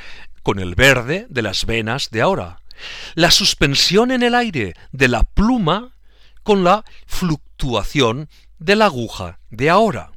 con 0.44 0.60
el 0.60 0.76
verde 0.76 1.26
de 1.28 1.42
las 1.42 1.66
venas 1.66 2.10
de 2.10 2.22
ahora. 2.22 2.60
La 3.14 3.32
suspensión 3.32 4.12
en 4.12 4.22
el 4.22 4.36
aire 4.36 4.74
de 4.92 5.08
la 5.08 5.24
pluma 5.24 5.96
con 6.44 6.62
la 6.62 6.84
fluctuación 7.06 8.28
de 8.60 8.76
la 8.76 8.84
aguja 8.84 9.40
de 9.50 9.68
ahora. 9.68 10.12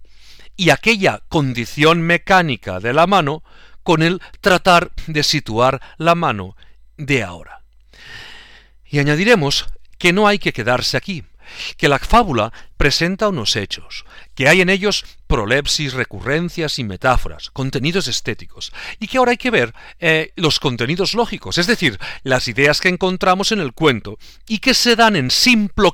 Y 0.56 0.70
aquella 0.70 1.24
condición 1.28 2.02
mecánica 2.04 2.80
de 2.80 2.94
la 2.94 3.08
mano 3.08 3.44
con 3.82 4.04
el 4.04 4.22
tratar 4.42 4.92
de 5.08 5.24
situar 5.24 5.82
la 5.98 6.14
mano 6.14 6.56
de 6.98 7.24
ahora. 7.24 7.64
Y 8.86 9.00
añadiremos 9.00 9.66
que 9.98 10.14
no 10.14 10.28
hay 10.28 10.38
que 10.38 10.54
quedarse 10.54 10.98
aquí 10.98 11.24
que 11.78 11.88
la 11.88 12.00
fábula 12.00 12.52
presenta 12.78 13.30
unos 13.30 13.56
hechos, 13.56 14.04
que 14.36 14.50
hay 14.50 14.60
en 14.60 14.70
ellos 14.70 15.06
prolepsis, 15.28 15.94
recurrencias 15.94 16.80
y 16.80 16.84
metáforas, 16.84 17.50
contenidos 17.50 18.08
estéticos, 18.08 18.74
y 19.00 19.08
que 19.08 19.18
ahora 19.18 19.32
hay 19.32 19.38
que 19.38 19.52
ver 19.52 19.74
eh, 20.00 20.34
los 20.36 20.60
contenidos 20.60 21.14
lógicos, 21.14 21.58
es 21.58 21.66
decir, 21.66 21.98
las 22.24 22.48
ideas 22.48 22.82
que 22.82 22.90
encontramos 22.90 23.52
en 23.52 23.60
el 23.60 23.72
cuento, 23.74 24.18
y 24.48 24.60
que 24.60 24.74
se 24.74 24.96
dan 24.96 25.16
en 25.16 25.30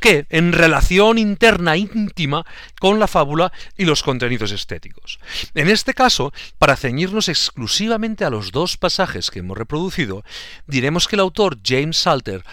que, 0.02 0.26
en 0.30 0.52
relación 0.52 1.18
interna 1.18 1.78
íntima 1.78 2.44
con 2.80 3.00
la 3.00 3.08
fábula 3.08 3.54
y 3.78 3.86
los 3.86 4.02
contenidos 4.02 4.52
estéticos. 4.52 5.20
En 5.54 5.70
este 5.70 5.94
caso, 5.94 6.34
para 6.58 6.76
ceñirnos 6.76 7.30
exclusivamente 7.30 8.26
a 8.26 8.30
los 8.30 8.52
dos 8.52 8.78
pasajes 8.78 9.30
que 9.30 9.40
hemos 9.40 9.58
reproducido, 9.58 10.24
diremos 10.66 11.08
que 11.08 11.16
el 11.16 11.22
autor 11.22 11.60
James 11.64 11.98
Salter 11.98 12.44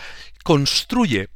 construye 0.44 1.30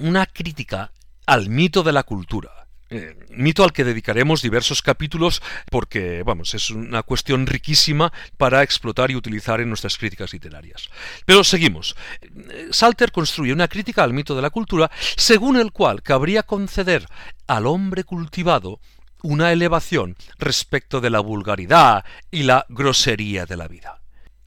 una 0.00 0.26
crítica 0.26 0.92
al 1.26 1.48
mito 1.48 1.82
de 1.82 1.92
la 1.92 2.04
cultura. 2.04 2.50
Eh, 2.88 3.16
mito 3.30 3.64
al 3.64 3.72
que 3.72 3.82
dedicaremos 3.82 4.42
diversos 4.42 4.80
capítulos 4.80 5.42
porque, 5.72 6.22
vamos, 6.22 6.54
es 6.54 6.70
una 6.70 7.02
cuestión 7.02 7.48
riquísima 7.48 8.12
para 8.36 8.62
explotar 8.62 9.10
y 9.10 9.16
utilizar 9.16 9.60
en 9.60 9.68
nuestras 9.68 9.98
críticas 9.98 10.32
literarias. 10.32 10.88
Pero 11.24 11.42
seguimos. 11.42 11.96
Salter 12.70 13.10
construye 13.10 13.52
una 13.52 13.66
crítica 13.66 14.04
al 14.04 14.12
mito 14.12 14.36
de 14.36 14.42
la 14.42 14.50
cultura 14.50 14.88
según 15.16 15.56
el 15.56 15.72
cual 15.72 16.02
cabría 16.02 16.44
conceder 16.44 17.06
al 17.48 17.66
hombre 17.66 18.04
cultivado 18.04 18.80
una 19.22 19.50
elevación 19.50 20.14
respecto 20.38 21.00
de 21.00 21.10
la 21.10 21.18
vulgaridad 21.18 22.04
y 22.30 22.44
la 22.44 22.66
grosería 22.68 23.46
de 23.46 23.56
la 23.56 23.66
vida. 23.66 24.00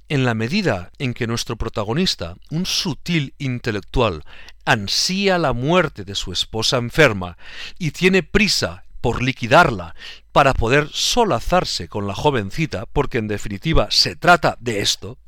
En 0.10 0.26
la 0.26 0.34
medida 0.34 0.92
en 0.98 1.14
que 1.14 1.28
nuestro 1.28 1.56
protagonista, 1.56 2.36
un 2.50 2.66
sutil 2.66 3.36
intelectual, 3.38 4.24
ansía 4.66 5.38
la 5.38 5.54
muerte 5.54 6.04
de 6.04 6.16
su 6.16 6.32
esposa 6.32 6.78
enferma 6.78 7.38
y 7.78 7.92
tiene 7.92 8.24
prisa 8.24 8.86
por 9.02 9.22
liquidarla 9.22 9.94
para 10.32 10.56
poder 10.56 10.90
solazarse 10.92 11.88
con 11.88 12.08
la 12.08 12.16
jovencita, 12.16 12.88
porque 12.88 13.20
en 13.20 13.28
definitiva 13.28 13.88
se 13.92 14.16
trata 14.16 14.58
de 14.60 14.82
esto, 14.82 15.20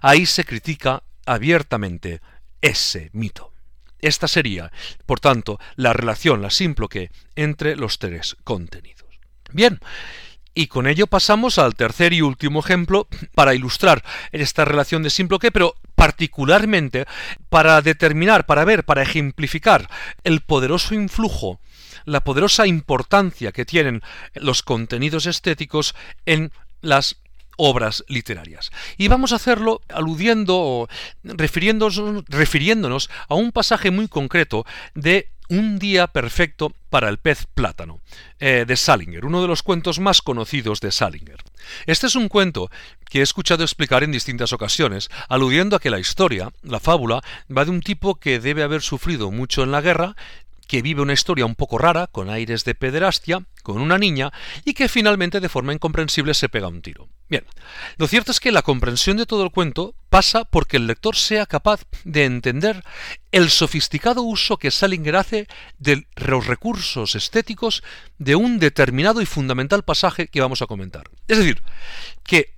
ahí 0.00 0.24
se 0.24 0.44
critica 0.44 1.02
abiertamente 1.26 2.22
ese 2.62 3.10
mito. 3.12 3.52
Esta 3.98 4.28
sería, 4.28 4.72
por 5.04 5.20
tanto, 5.20 5.58
la 5.74 5.92
relación, 5.92 6.40
la 6.40 6.50
simple 6.50 6.88
que, 6.88 7.10
entre 7.34 7.76
los 7.76 7.98
tres 7.98 8.36
contenidos. 8.44 9.04
Bien, 9.52 9.78
y 10.56 10.68
con 10.68 10.86
ello 10.86 11.06
pasamos 11.06 11.58
al 11.58 11.74
tercer 11.74 12.14
y 12.14 12.22
último 12.22 12.60
ejemplo 12.60 13.06
para 13.34 13.54
ilustrar 13.54 14.02
esta 14.32 14.64
relación 14.64 15.02
de 15.02 15.10
simple 15.10 15.38
que, 15.38 15.52
pero 15.52 15.74
particularmente 15.94 17.04
para 17.50 17.82
determinar, 17.82 18.46
para 18.46 18.64
ver, 18.64 18.84
para 18.84 19.02
ejemplificar 19.02 19.88
el 20.24 20.40
poderoso 20.40 20.94
influjo, 20.94 21.60
la 22.06 22.24
poderosa 22.24 22.66
importancia 22.66 23.52
que 23.52 23.66
tienen 23.66 24.00
los 24.34 24.62
contenidos 24.62 25.26
estéticos 25.26 25.94
en 26.24 26.50
las 26.80 27.18
obras 27.58 28.02
literarias. 28.08 28.70
Y 28.96 29.08
vamos 29.08 29.32
a 29.32 29.36
hacerlo 29.36 29.82
aludiendo 29.88 30.56
o 30.58 30.88
refiriéndonos, 31.22 32.24
refiriéndonos 32.28 33.10
a 33.28 33.34
un 33.34 33.52
pasaje 33.52 33.90
muy 33.90 34.08
concreto 34.08 34.64
de 34.94 35.28
un 35.48 35.78
día 35.78 36.06
perfecto 36.06 36.72
para 36.90 37.08
el 37.08 37.18
pez 37.18 37.46
plátano, 37.54 38.00
eh, 38.38 38.64
de 38.66 38.76
Salinger, 38.76 39.24
uno 39.24 39.42
de 39.42 39.48
los 39.48 39.62
cuentos 39.62 39.98
más 39.98 40.22
conocidos 40.22 40.80
de 40.80 40.92
Salinger. 40.92 41.42
Este 41.86 42.06
es 42.06 42.14
un 42.14 42.28
cuento 42.28 42.70
que 43.10 43.20
he 43.20 43.22
escuchado 43.22 43.64
explicar 43.64 44.02
en 44.02 44.12
distintas 44.12 44.52
ocasiones, 44.52 45.08
aludiendo 45.28 45.76
a 45.76 45.80
que 45.80 45.90
la 45.90 45.98
historia, 45.98 46.52
la 46.62 46.80
fábula, 46.80 47.22
va 47.54 47.64
de 47.64 47.70
un 47.70 47.80
tipo 47.80 48.16
que 48.16 48.40
debe 48.40 48.62
haber 48.62 48.82
sufrido 48.82 49.30
mucho 49.30 49.62
en 49.62 49.72
la 49.72 49.80
guerra, 49.80 50.16
que 50.66 50.82
vive 50.82 51.02
una 51.02 51.12
historia 51.12 51.46
un 51.46 51.54
poco 51.54 51.78
rara, 51.78 52.06
con 52.06 52.30
aires 52.30 52.64
de 52.64 52.74
pederastia, 52.74 53.44
con 53.62 53.80
una 53.80 53.98
niña, 53.98 54.32
y 54.64 54.74
que 54.74 54.88
finalmente 54.88 55.40
de 55.40 55.48
forma 55.48 55.72
incomprensible 55.72 56.34
se 56.34 56.48
pega 56.48 56.68
un 56.68 56.82
tiro. 56.82 57.08
Bien, 57.28 57.44
lo 57.96 58.06
cierto 58.06 58.30
es 58.30 58.40
que 58.40 58.52
la 58.52 58.62
comprensión 58.62 59.16
de 59.16 59.26
todo 59.26 59.42
el 59.44 59.50
cuento 59.50 59.94
pasa 60.08 60.44
porque 60.44 60.76
el 60.76 60.86
lector 60.86 61.16
sea 61.16 61.46
capaz 61.46 61.82
de 62.04 62.24
entender 62.24 62.84
el 63.32 63.50
sofisticado 63.50 64.22
uso 64.22 64.56
que 64.56 64.70
Salinger 64.70 65.16
hace 65.16 65.46
de 65.78 66.06
los 66.16 66.46
recursos 66.46 67.14
estéticos 67.14 67.82
de 68.18 68.36
un 68.36 68.58
determinado 68.58 69.20
y 69.20 69.26
fundamental 69.26 69.82
pasaje 69.82 70.28
que 70.28 70.40
vamos 70.40 70.62
a 70.62 70.66
comentar. 70.66 71.10
Es 71.28 71.38
decir, 71.38 71.62
que 72.22 72.54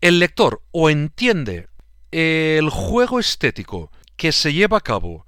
el 0.00 0.18
lector 0.18 0.62
o 0.72 0.90
entiende 0.90 1.68
el 2.10 2.68
juego 2.68 3.18
estético 3.18 3.90
que 4.16 4.32
se 4.32 4.52
lleva 4.52 4.76
a 4.76 4.82
cabo 4.82 5.26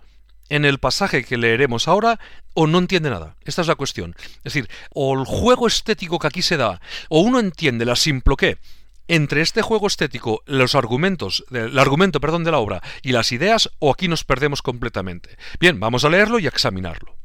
en 0.49 0.65
el 0.65 0.79
pasaje 0.79 1.25
que 1.25 1.39
leeremos 1.39 1.89
ahora 1.89 2.21
o 2.55 2.67
no 2.67 2.79
entiende 2.79 3.11
nada. 3.11 3.37
Esta 3.45 3.63
es 3.63 3.69
la 3.69 3.75
cuestión. 3.75 4.15
Es 4.39 4.55
decir, 4.55 4.69
o 4.93 5.19
el 5.19 5.25
juego 5.25 5.67
estético 5.67 6.19
que 6.19 6.27
aquí 6.27 6.43
se 6.43 6.57
da, 6.57 6.81
o 7.09 7.21
uno 7.21 7.41
entiende 7.41 7.85
la 7.85 7.97
que 8.37 8.59
entre 9.07 9.43
este 9.43 9.63
juego 9.63 9.87
estético, 9.87 10.43
los 10.47 10.75
argumentos, 10.75 11.45
el 11.51 11.79
argumento, 11.79 12.21
perdón, 12.21 12.45
de 12.45 12.51
la 12.51 12.59
obra 12.59 12.83
y 13.03 13.13
las 13.13 13.33
ideas, 13.33 13.71
o 13.79 13.91
aquí 13.91 14.09
nos 14.09 14.25
perdemos 14.25 14.63
completamente. 14.63 15.37
Bien, 15.61 15.79
vamos 15.79 16.05
a 16.05 16.09
leerlo 16.09 16.39
y 16.39 16.47
a 16.47 16.49
examinarlo. 16.49 17.17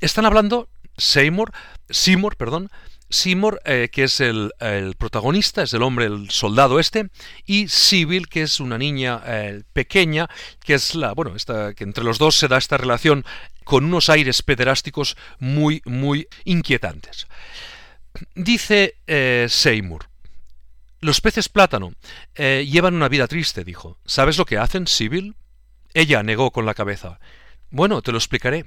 Están 0.00 0.26
hablando 0.26 0.68
Seymour, 0.96 1.52
Seymour, 1.88 2.36
perdón, 2.36 2.70
Seymour, 3.12 3.60
eh, 3.64 3.90
que 3.92 4.04
es 4.04 4.20
el, 4.20 4.52
protagonista, 4.98 5.62
es 5.62 5.74
el 5.74 5.82
hombre, 5.82 6.06
el 6.06 6.30
soldado 6.30 6.80
este, 6.80 7.10
y 7.44 7.68
Sibyl, 7.68 8.28
que 8.28 8.42
es 8.42 8.58
una 8.58 8.78
niña 8.78 9.22
eh, 9.26 9.62
pequeña, 9.72 10.28
que 10.64 10.74
es 10.74 10.94
la, 10.94 11.12
bueno, 11.12 11.36
esta, 11.36 11.74
que 11.74 11.84
entre 11.84 12.04
los 12.04 12.18
dos 12.18 12.36
se 12.36 12.48
da 12.48 12.56
esta 12.56 12.78
relación 12.78 13.24
con 13.64 13.84
unos 13.84 14.08
aires 14.08 14.42
pederásticos 14.42 15.16
muy, 15.38 15.82
muy 15.84 16.26
inquietantes. 16.44 17.26
Dice 18.34 18.96
eh, 19.06 19.46
Seymour, 19.48 20.08
los 21.00 21.20
peces 21.20 21.48
plátano 21.48 21.92
llevan 22.36 22.94
una 22.94 23.08
vida 23.08 23.26
triste, 23.26 23.64
dijo. 23.64 23.98
¿Sabes 24.06 24.38
lo 24.38 24.44
que 24.44 24.58
hacen, 24.58 24.86
Sibyl? 24.86 25.34
Ella 25.94 26.22
negó 26.22 26.50
con 26.50 26.64
la 26.64 26.74
cabeza. 26.74 27.18
Bueno, 27.72 28.02
te 28.02 28.12
lo 28.12 28.18
explicaré. 28.18 28.66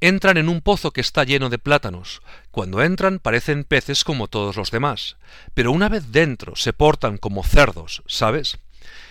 Entran 0.00 0.36
en 0.36 0.48
un 0.48 0.60
pozo 0.60 0.92
que 0.92 1.00
está 1.00 1.24
lleno 1.24 1.50
de 1.50 1.58
plátanos. 1.58 2.22
Cuando 2.52 2.80
entran 2.80 3.18
parecen 3.18 3.64
peces 3.64 4.04
como 4.04 4.28
todos 4.28 4.54
los 4.54 4.70
demás, 4.70 5.16
pero 5.52 5.72
una 5.72 5.88
vez 5.88 6.12
dentro 6.12 6.54
se 6.54 6.72
portan 6.72 7.18
como 7.18 7.42
cerdos, 7.42 8.04
¿sabes? 8.06 8.58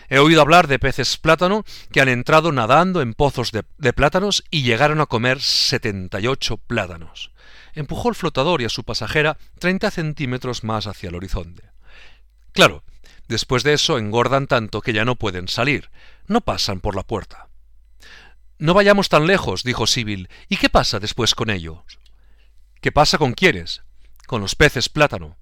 He 0.07 0.19
oído 0.19 0.39
hablar 0.39 0.67
de 0.67 0.79
peces 0.79 1.17
plátano 1.17 1.65
que 1.91 1.99
han 1.99 2.07
entrado 2.07 2.53
nadando 2.53 3.01
en 3.01 3.13
pozos 3.13 3.51
de, 3.51 3.63
plátanos 3.91 4.45
y 4.51 4.63
llegaron 4.63 5.01
a 5.01 5.05
comer 5.05 5.41
setenta 5.41 6.21
y 6.21 6.27
ocho 6.27 6.55
plátanos. 6.55 7.31
Empujó 7.73 8.07
el 8.07 8.15
flotador 8.15 8.61
y 8.61 8.65
a 8.65 8.69
su 8.69 8.85
pasajera 8.85 9.37
treinta 9.59 9.91
centímetros 9.91 10.63
más 10.63 10.87
hacia 10.87 11.09
el 11.09 11.15
horizonte. 11.15 11.71
Claro, 12.53 12.83
después 13.27 13.63
de 13.63 13.73
eso 13.73 13.97
engordan 13.97 14.47
tanto 14.47 14.79
que 14.79 14.93
ya 14.93 15.03
no 15.03 15.17
pueden 15.17 15.49
salir, 15.49 15.89
no 16.25 16.39
pasan 16.39 16.79
por 16.79 16.95
la 16.95 17.03
puerta. 17.03 17.49
No 18.57 18.73
vayamos 18.73 19.09
tan 19.09 19.27
lejos, 19.27 19.63
dijo 19.63 19.85
Sibyl. 19.85 20.29
¿Y 20.47 20.57
qué 20.57 20.69
pasa 20.69 20.99
después 20.99 21.35
con 21.35 21.49
ellos? 21.49 21.99
¿Qué 22.81 22.91
pasa 22.91 23.17
con 23.17 23.33
quiénes? 23.33 23.83
Con 24.27 24.41
los 24.41 24.55
peces 24.55 24.89
plátano. 24.89 25.37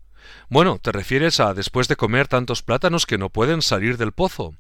Bueno, 0.50 0.80
te 0.80 0.92
refieres 0.92 1.40
a 1.40 1.54
después 1.54 1.88
de 1.88 1.96
comer 1.96 2.28
tantos 2.28 2.64
plátanos 2.64 3.06
que 3.06 3.18
no 3.18 3.30
pueden 3.30 3.62
salir 3.62 3.98
del 3.98 4.14
pozo. 4.14 4.56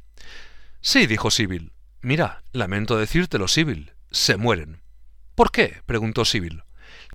Sí, 0.81 1.07
dijo 1.07 1.31
Sibyl. 1.31 1.71
Mira, 2.01 2.43
lamento 2.51 2.97
decírtelo, 2.97 3.47
Sibyl. 3.47 3.93
Se 4.11 4.37
mueren. 4.37 4.81
¿Por 5.35 5.51
qué? 5.51 5.81
preguntó 5.85 6.25
Sibyl. 6.25 6.63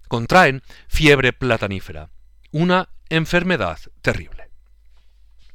Contraen 0.08 0.62
fiebre 0.88 1.32
platanífera. 1.32 2.10
Una 2.50 2.88
enfermedad 3.10 3.78
terrible. 4.02 4.50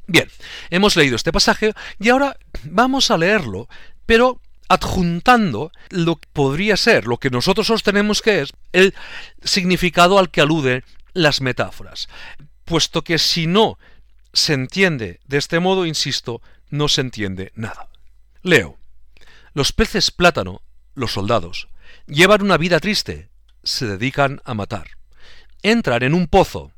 Bien, 0.06 0.30
hemos 0.70 0.96
leído 0.96 1.16
este 1.16 1.32
pasaje 1.32 1.74
y 2.00 2.10
ahora 2.10 2.38
vamos 2.64 3.10
a 3.10 3.18
leerlo, 3.18 3.68
pero 4.06 4.42
adjuntando 4.74 5.72
lo 5.90 6.18
que 6.18 6.28
podría 6.34 6.78
ser, 6.78 7.08
lo 7.08 7.18
que 7.18 7.30
nosotros 7.30 7.68
sostenemos 7.68 8.22
que 8.22 8.42
es, 8.42 8.54
el 8.72 8.94
significado 9.44 10.20
al 10.20 10.30
que 10.30 10.42
aluden 10.42 10.84
las 11.14 11.42
metáforas. 11.42 12.08
Puesto 12.66 13.04
que 13.04 13.18
si 13.18 13.48
no 13.48 13.78
se 14.34 14.54
entiende 14.54 15.20
de 15.28 15.38
este 15.38 15.60
modo, 15.60 15.86
insisto, 15.86 16.42
no 16.70 16.88
se 16.88 17.02
entiende 17.02 17.52
nada. 17.56 17.88
Leo. 18.42 18.78
Los 19.54 19.72
peces 19.72 20.10
plátano, 20.10 20.62
los 20.96 21.14
soldados, 21.14 21.68
llevan 22.08 22.42
una 22.42 22.58
vida 22.58 22.80
triste, 22.80 23.30
se 23.64 23.86
dedican 23.86 24.42
a 24.44 24.54
matar. 24.54 24.88
Entran 25.62 26.04
en 26.04 26.14
un 26.14 26.28
pozo, 26.28 26.72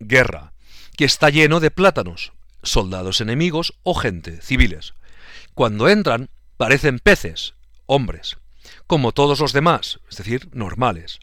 guerra, 0.00 0.54
que 0.96 1.04
está 1.04 1.28
lleno 1.28 1.60
de 1.60 1.70
plátanos, 1.70 2.32
soldados 2.62 3.20
enemigos 3.20 3.74
o 3.82 3.94
gente, 3.94 4.40
civiles. 4.40 4.94
Cuando 5.54 5.88
entran, 5.88 6.30
parecen 6.56 6.98
peces, 6.98 7.54
hombres, 7.86 8.36
como 8.86 9.12
todos 9.12 9.40
los 9.40 9.52
demás, 9.52 10.00
es 10.10 10.16
decir, 10.16 10.48
normales. 10.52 11.20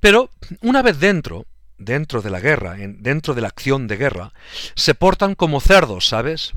Pero 0.00 0.30
una 0.60 0.82
vez 0.82 0.98
dentro, 0.98 1.46
dentro 1.78 2.22
de 2.22 2.30
la 2.30 2.40
guerra, 2.40 2.76
dentro 2.78 3.34
de 3.34 3.40
la 3.40 3.48
acción 3.48 3.86
de 3.86 3.96
guerra, 3.96 4.32
se 4.74 4.94
portan 4.94 5.34
como 5.34 5.60
cerdos, 5.60 6.08
¿sabes? 6.08 6.52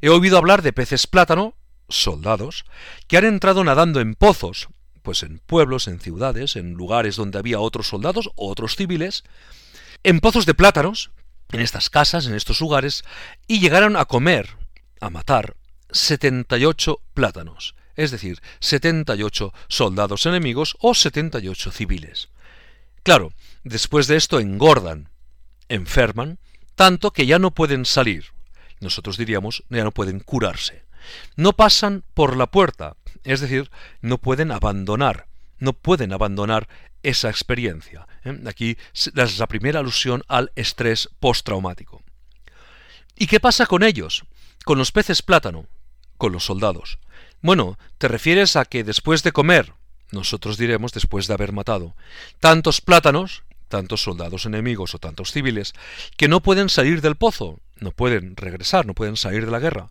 He 0.00 0.08
oído 0.08 0.38
hablar 0.38 0.62
de 0.62 0.72
peces 0.72 1.06
plátano, 1.06 1.54
soldados, 1.88 2.64
que 3.06 3.16
han 3.16 3.24
entrado 3.24 3.62
nadando 3.64 4.00
en 4.00 4.14
pozos, 4.14 4.68
pues 5.02 5.22
en 5.22 5.38
pueblos, 5.38 5.88
en 5.88 6.00
ciudades, 6.00 6.56
en 6.56 6.74
lugares 6.74 7.16
donde 7.16 7.38
había 7.38 7.60
otros 7.60 7.88
soldados 7.88 8.30
o 8.36 8.50
otros 8.50 8.76
civiles, 8.76 9.24
en 10.02 10.20
pozos 10.20 10.46
de 10.46 10.54
plátanos, 10.54 11.10
en 11.52 11.60
estas 11.60 11.90
casas, 11.90 12.26
en 12.26 12.34
estos 12.34 12.60
lugares, 12.60 13.02
y 13.46 13.60
llegaron 13.60 13.96
a 13.96 14.04
comer, 14.04 14.56
a 15.00 15.10
matar, 15.10 15.56
78 15.92 17.00
plátanos, 17.14 17.74
es 17.96 18.10
decir, 18.10 18.40
78 18.60 19.52
soldados 19.68 20.26
enemigos 20.26 20.76
o 20.80 20.94
78 20.94 21.70
civiles. 21.72 22.28
Claro, 23.02 23.32
después 23.64 24.06
de 24.06 24.16
esto 24.16 24.40
engordan, 24.40 25.08
enferman, 25.68 26.38
tanto 26.74 27.12
que 27.12 27.26
ya 27.26 27.38
no 27.38 27.50
pueden 27.50 27.84
salir. 27.84 28.26
Nosotros 28.80 29.16
diríamos, 29.16 29.64
ya 29.68 29.84
no 29.84 29.92
pueden 29.92 30.20
curarse. 30.20 30.84
No 31.36 31.52
pasan 31.52 32.04
por 32.14 32.36
la 32.36 32.46
puerta, 32.46 32.96
es 33.24 33.40
decir, 33.40 33.70
no 34.00 34.18
pueden 34.18 34.52
abandonar, 34.52 35.26
no 35.58 35.72
pueden 35.72 36.12
abandonar 36.12 36.68
esa 37.02 37.30
experiencia. 37.30 38.06
¿eh? 38.24 38.38
Aquí 38.46 38.76
es 38.94 39.38
la 39.38 39.46
primera 39.46 39.80
alusión 39.80 40.22
al 40.28 40.52
estrés 40.56 41.08
postraumático. 41.20 42.02
¿Y 43.16 43.26
qué 43.26 43.40
pasa 43.40 43.66
con 43.66 43.82
ellos? 43.82 44.24
Con 44.64 44.78
los 44.78 44.92
peces 44.92 45.22
plátano, 45.22 45.66
con 46.20 46.32
los 46.32 46.44
soldados. 46.44 47.00
Bueno, 47.40 47.78
te 47.98 48.06
refieres 48.06 48.54
a 48.54 48.66
que 48.66 48.84
después 48.84 49.24
de 49.24 49.32
comer, 49.32 49.72
nosotros 50.12 50.58
diremos 50.58 50.92
después 50.92 51.26
de 51.26 51.34
haber 51.34 51.52
matado, 51.52 51.96
tantos 52.38 52.82
plátanos, 52.82 53.42
tantos 53.68 54.02
soldados 54.02 54.44
enemigos 54.44 54.94
o 54.94 54.98
tantos 54.98 55.32
civiles, 55.32 55.72
que 56.18 56.28
no 56.28 56.42
pueden 56.42 56.68
salir 56.68 57.00
del 57.00 57.16
pozo, 57.16 57.58
no 57.80 57.90
pueden 57.90 58.36
regresar, 58.36 58.84
no 58.84 58.94
pueden 58.94 59.16
salir 59.16 59.46
de 59.46 59.50
la 59.50 59.60
guerra. 59.60 59.88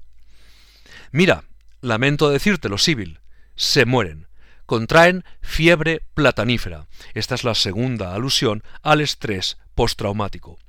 Mira, 1.12 1.46
lamento 1.82 2.30
decírtelo, 2.30 2.78
civil, 2.78 3.20
se 3.56 3.86
mueren, 3.86 4.28
contraen 4.68 5.26
fiebre 5.42 6.04
platanífera. 6.14 6.88
Esta 7.16 7.34
es 7.34 7.44
la 7.44 7.56
segunda 7.56 8.14
alusión 8.14 8.64
al 8.84 9.02
estrés 9.02 9.58
postraumático. 9.74 10.60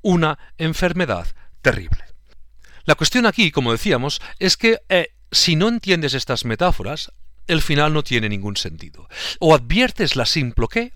Una 0.00 0.38
enfermedad 0.58 1.26
terrible. 1.60 2.07
La 2.88 2.94
cuestión 2.94 3.26
aquí, 3.26 3.50
como 3.50 3.72
decíamos, 3.72 4.18
es 4.38 4.56
que 4.56 4.78
eh, 4.88 5.08
si 5.30 5.56
no 5.56 5.68
entiendes 5.68 6.14
estas 6.14 6.46
metáforas, 6.46 7.12
el 7.46 7.60
final 7.60 7.92
no 7.92 8.02
tiene 8.02 8.30
ningún 8.30 8.56
sentido. 8.56 9.10
O 9.40 9.54
adviertes 9.54 10.16
la 10.16 10.24
simple 10.24 10.64
qué 10.72 10.92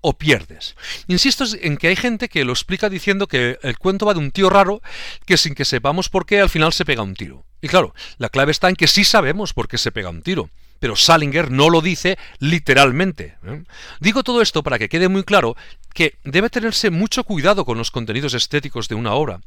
o 0.00 0.16
pierdes. 0.16 0.74
Insisto 1.06 1.44
en 1.60 1.76
que 1.76 1.88
hay 1.88 1.96
gente 1.96 2.30
que 2.30 2.46
lo 2.46 2.54
explica 2.54 2.88
diciendo 2.88 3.26
que 3.26 3.58
el 3.60 3.76
cuento 3.76 4.06
va 4.06 4.14
de 4.14 4.20
un 4.20 4.30
tío 4.30 4.48
raro 4.48 4.80
que 5.26 5.36
sin 5.36 5.54
que 5.54 5.66
sepamos 5.66 6.08
por 6.08 6.24
qué 6.24 6.40
al 6.40 6.48
final 6.48 6.72
se 6.72 6.86
pega 6.86 7.02
un 7.02 7.14
tiro. 7.14 7.44
Y 7.60 7.68
claro, 7.68 7.94
la 8.16 8.30
clave 8.30 8.50
está 8.50 8.70
en 8.70 8.76
que 8.76 8.86
sí 8.86 9.04
sabemos 9.04 9.52
por 9.52 9.68
qué 9.68 9.76
se 9.76 9.92
pega 9.92 10.08
un 10.08 10.22
tiro 10.22 10.48
pero 10.80 10.96
Salinger 10.96 11.50
no 11.50 11.70
lo 11.70 11.80
dice 11.80 12.18
literalmente. 12.40 13.38
¿eh? 13.46 13.64
Digo 14.00 14.22
todo 14.22 14.42
esto 14.42 14.62
para 14.62 14.78
que 14.78 14.90
quede 14.90 15.08
muy 15.08 15.24
claro 15.24 15.56
que 15.94 16.18
debe 16.24 16.50
tenerse 16.50 16.90
mucho 16.90 17.24
cuidado 17.24 17.64
con 17.64 17.78
los 17.78 17.90
contenidos 17.90 18.34
estéticos 18.34 18.88
de 18.88 18.94
una 18.94 19.14
obra. 19.14 19.40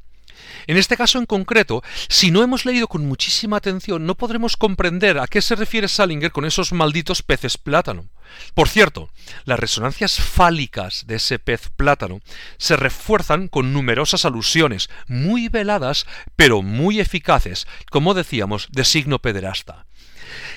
En 0.68 0.78
este 0.78 0.98
caso 0.98 1.20
en 1.20 1.26
concreto, 1.26 1.84
si 2.10 2.32
no 2.32 2.44
hemos 2.44 2.66
leído 2.66 2.88
con 2.88 3.06
muchísima 3.06 3.58
atención, 3.58 4.06
no 4.06 4.16
podremos 4.16 4.58
comprender 4.58 5.20
a 5.20 5.28
qué 5.28 5.42
se 5.42 5.56
refiere 5.56 5.88
Salinger 5.88 6.32
con 6.32 6.46
esos 6.46 6.74
malditos 6.74 7.22
peces 7.24 7.58
plátano. 7.58 8.10
Por 8.54 8.68
cierto, 8.68 9.10
las 9.46 9.60
resonancias 9.60 10.20
fálicas 10.20 11.06
de 11.08 11.16
ese 11.16 11.40
pez 11.40 11.70
plátano 11.76 12.20
se 12.58 12.76
refuerzan 12.76 13.48
con 13.48 13.74
numerosas 13.74 14.26
alusiones, 14.26 14.90
muy 15.08 15.50
veladas, 15.50 16.06
pero 16.36 16.62
muy 16.62 17.00
eficaces, 17.00 17.68
como 17.90 18.14
decíamos, 18.14 18.68
de 18.72 18.84
signo 18.84 19.20
pederasta. 19.20 19.86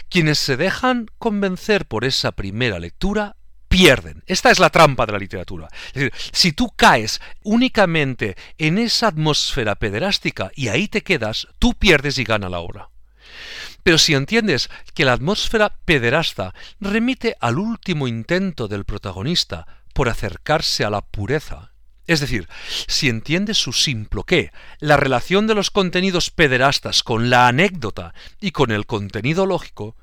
Quienes 0.09 0.39
se 0.39 0.57
dejan 0.57 1.07
convencer 1.19 1.87
por 1.87 2.05
esa 2.05 2.33
primera 2.33 2.79
lectura 2.81 3.37
pierden. 3.71 4.25
Esta 4.27 4.51
es 4.51 4.59
la 4.59 4.69
trampa 4.69 5.07
de 5.07 5.13
la 5.13 5.19
literatura. 5.19 5.69
Si 6.33 6.53
tú 6.53 6.73
caes 6.75 7.21
únicamente 7.45 8.37
en 8.59 8.79
esa 8.79 9.07
atmósfera 9.07 9.77
pederástica 9.77 10.51
y 10.57 10.69
ahí 10.69 10.89
te 10.89 11.03
quedas, 11.03 11.47
tú 11.61 11.75
pierdes 11.75 12.19
y 12.19 12.25
gana 12.25 12.49
la 12.49 12.59
obra. 12.59 12.91
Pero 13.85 13.97
si 13.97 14.15
entiendes 14.15 14.69
que 14.93 15.05
la 15.05 15.13
atmósfera 15.13 15.77
pederasta 15.85 16.53
remite 16.81 17.37
al 17.41 17.59
último 17.59 18.09
intento 18.09 18.67
del 18.67 18.85
protagonista 18.85 19.67
por 19.95 20.09
acercarse 20.09 20.85
a 20.85 20.91
la 20.91 21.01
pureza, 21.01 21.71
es 22.09 22.19
decir, 22.19 22.49
si 22.89 23.09
entiendes 23.09 23.57
su 23.57 23.73
simple 23.73 24.23
qué, 24.27 24.51
la 24.81 24.97
relación 24.97 25.47
de 25.47 25.55
los 25.55 25.71
contenidos 25.71 26.33
pederastas 26.33 27.05
con 27.05 27.31
la 27.31 27.47
anécdota 27.47 28.15
y 28.41 28.51
con 28.51 28.73
el 28.73 28.85
contenido 28.85 29.47
lógico, 29.47 29.97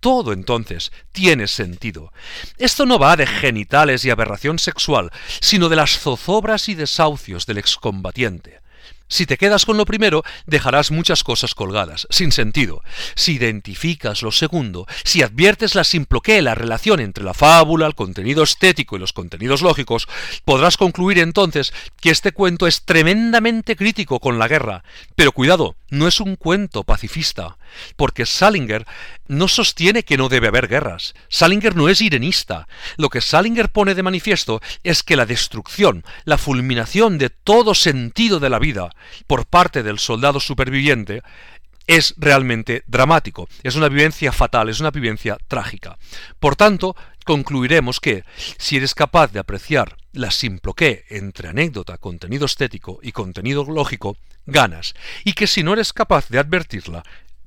todo 0.00 0.32
entonces 0.32 0.92
tiene 1.12 1.46
sentido. 1.46 2.12
Esto 2.58 2.86
no 2.86 2.98
va 2.98 3.16
de 3.16 3.26
genitales 3.26 4.04
y 4.04 4.10
aberración 4.10 4.58
sexual, 4.58 5.10
sino 5.40 5.68
de 5.68 5.76
las 5.76 5.98
zozobras 5.98 6.68
y 6.68 6.74
desahucios 6.74 7.46
del 7.46 7.58
excombatiente. 7.58 8.60
Si 9.10 9.26
te 9.26 9.36
quedas 9.36 9.66
con 9.66 9.76
lo 9.76 9.86
primero, 9.86 10.22
dejarás 10.46 10.92
muchas 10.92 11.24
cosas 11.24 11.56
colgadas, 11.56 12.06
sin 12.10 12.30
sentido. 12.30 12.84
Si 13.16 13.32
identificas 13.32 14.22
lo 14.22 14.30
segundo, 14.30 14.86
si 15.02 15.22
adviertes 15.22 15.74
la 15.74 15.82
simploqué, 15.82 16.40
la 16.40 16.54
relación 16.54 17.00
entre 17.00 17.24
la 17.24 17.34
fábula, 17.34 17.88
el 17.88 17.96
contenido 17.96 18.44
estético 18.44 18.94
y 18.94 19.00
los 19.00 19.12
contenidos 19.12 19.62
lógicos, 19.62 20.06
podrás 20.44 20.76
concluir 20.76 21.18
entonces 21.18 21.72
que 22.00 22.10
este 22.10 22.30
cuento 22.30 22.68
es 22.68 22.84
tremendamente 22.84 23.74
crítico 23.74 24.20
con 24.20 24.38
la 24.38 24.46
guerra. 24.46 24.84
Pero 25.16 25.32
cuidado, 25.32 25.74
no 25.90 26.08
es 26.08 26.20
un 26.20 26.36
cuento 26.36 26.84
pacifista, 26.84 27.58
porque 27.96 28.26
Salinger 28.26 28.86
no 29.28 29.48
sostiene 29.48 30.02
que 30.02 30.16
no 30.16 30.28
debe 30.28 30.48
haber 30.48 30.68
guerras. 30.68 31.14
Salinger 31.28 31.76
no 31.76 31.88
es 31.88 32.00
irenista. 32.00 32.66
Lo 32.96 33.08
que 33.10 33.20
Salinger 33.20 33.68
pone 33.68 33.94
de 33.94 34.02
manifiesto 34.02 34.60
es 34.82 35.02
que 35.02 35.16
la 35.16 35.26
destrucción, 35.26 36.04
la 36.24 36.38
fulminación 36.38 37.18
de 37.18 37.30
todo 37.30 37.74
sentido 37.74 38.40
de 38.40 38.50
la 38.50 38.58
vida, 38.58 38.90
por 39.26 39.46
parte 39.46 39.82
del 39.82 39.98
soldado 39.98 40.40
superviviente 40.40 41.22
es 41.86 42.14
realmente 42.18 42.84
dramático, 42.86 43.48
es 43.64 43.74
una 43.74 43.88
vivencia 43.88 44.30
fatal, 44.30 44.68
es 44.68 44.78
una 44.78 44.92
vivencia 44.92 45.38
trágica. 45.48 45.98
Por 46.38 46.54
tanto, 46.54 46.94
concluiremos 47.24 48.00
que 48.00 48.24
si 48.58 48.76
eres 48.76 48.94
capaz 48.94 49.32
de 49.32 49.40
apreciar 49.40 49.96
la 50.12 50.30
simploqué 50.30 51.04
entre 51.10 51.48
anécdota, 51.48 51.98
contenido 51.98 52.46
estético 52.46 52.98
y 53.02 53.12
contenido 53.12 53.64
lógico, 53.64 54.16
ganas, 54.46 54.94
y 55.24 55.34
que 55.34 55.46
si 55.46 55.62
no 55.62 55.72
eres 55.72 55.92
capaz 55.92 56.28
de 56.28 56.38
advertirla, 56.38 57.02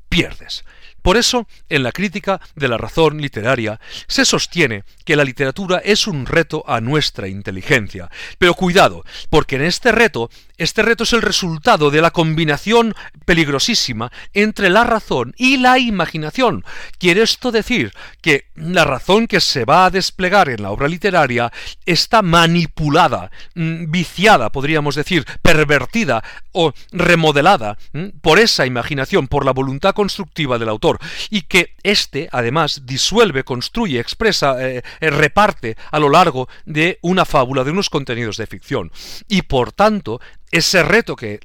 pierdes. 0.10 0.64
Por 1.02 1.18
eso, 1.18 1.48
en 1.68 1.84
la 1.84 1.92
crítica 1.92 2.40
de 2.56 2.70
la 2.70 2.78
razón 2.78 3.22
literaria, 3.22 3.82
se 4.08 4.24
sostiene 4.24 4.86
que 5.04 5.18
la 5.18 5.26
literatura 5.26 5.80
es 5.80 6.08
un 6.08 6.26
reto 6.26 6.64
a 6.66 6.80
nuestra 6.80 7.28
inteligencia. 7.28 8.10
Pero 8.38 8.54
cuidado, 8.54 9.04
porque 9.30 9.58
en 9.58 9.64
este 9.64 9.92
reto, 9.92 10.30
este 10.64 10.82
reto 10.82 11.04
es 11.04 11.14
el 11.14 11.22
resultado 11.22 11.92
de 11.92 12.02
la 12.02 12.12
combinación 12.12 12.96
peligrosísima 13.26 14.12
entre 14.34 14.70
la 14.70 14.84
razón 14.84 15.34
y 15.38 15.58
la 15.58 15.80
imaginación. 15.80 16.64
Quiere 16.98 17.22
esto 17.22 17.52
decir 17.52 17.94
que 18.22 18.46
la 18.56 18.84
razón 18.84 19.28
que 19.28 19.42
se 19.42 19.66
va 19.66 19.86
a 19.86 19.90
desplegar 19.90 20.50
en 20.50 20.64
la 20.64 20.72
obra 20.72 20.88
literaria 20.88 21.52
está 21.86 22.22
manipulada, 22.22 23.32
mm, 23.56 23.92
viciada, 23.92 24.52
podríamos 24.52 24.96
decir, 24.96 25.26
pervertida 25.42 26.24
o 26.52 26.74
remodelada 26.92 27.78
mm, 27.94 28.20
por 28.22 28.40
esa 28.40 28.66
imaginación, 28.66 29.28
por 29.28 29.46
la 29.46 29.52
voluntad 29.52 29.94
constructiva 29.94 30.58
del 30.58 30.70
autor 30.70 31.00
y 31.30 31.42
que 31.42 31.76
éste, 31.84 32.30
además, 32.32 32.86
disuelve, 32.86 33.44
construye, 33.44 34.00
expresa, 34.00 34.56
eh, 34.66 34.84
eh, 35.02 35.10
reparte 35.10 35.76
a 35.92 36.00
lo 36.00 36.10
largo 36.10 36.48
de 36.66 37.00
una 37.02 37.26
fábula, 37.26 37.64
de 37.64 37.72
unos 37.72 37.90
contenidos 37.90 38.38
de 38.38 38.48
ficción. 38.48 38.92
Y 39.28 39.44
por 39.44 39.72
tanto, 39.72 40.22
ese 40.54 40.84
reto 40.84 41.16
que, 41.16 41.40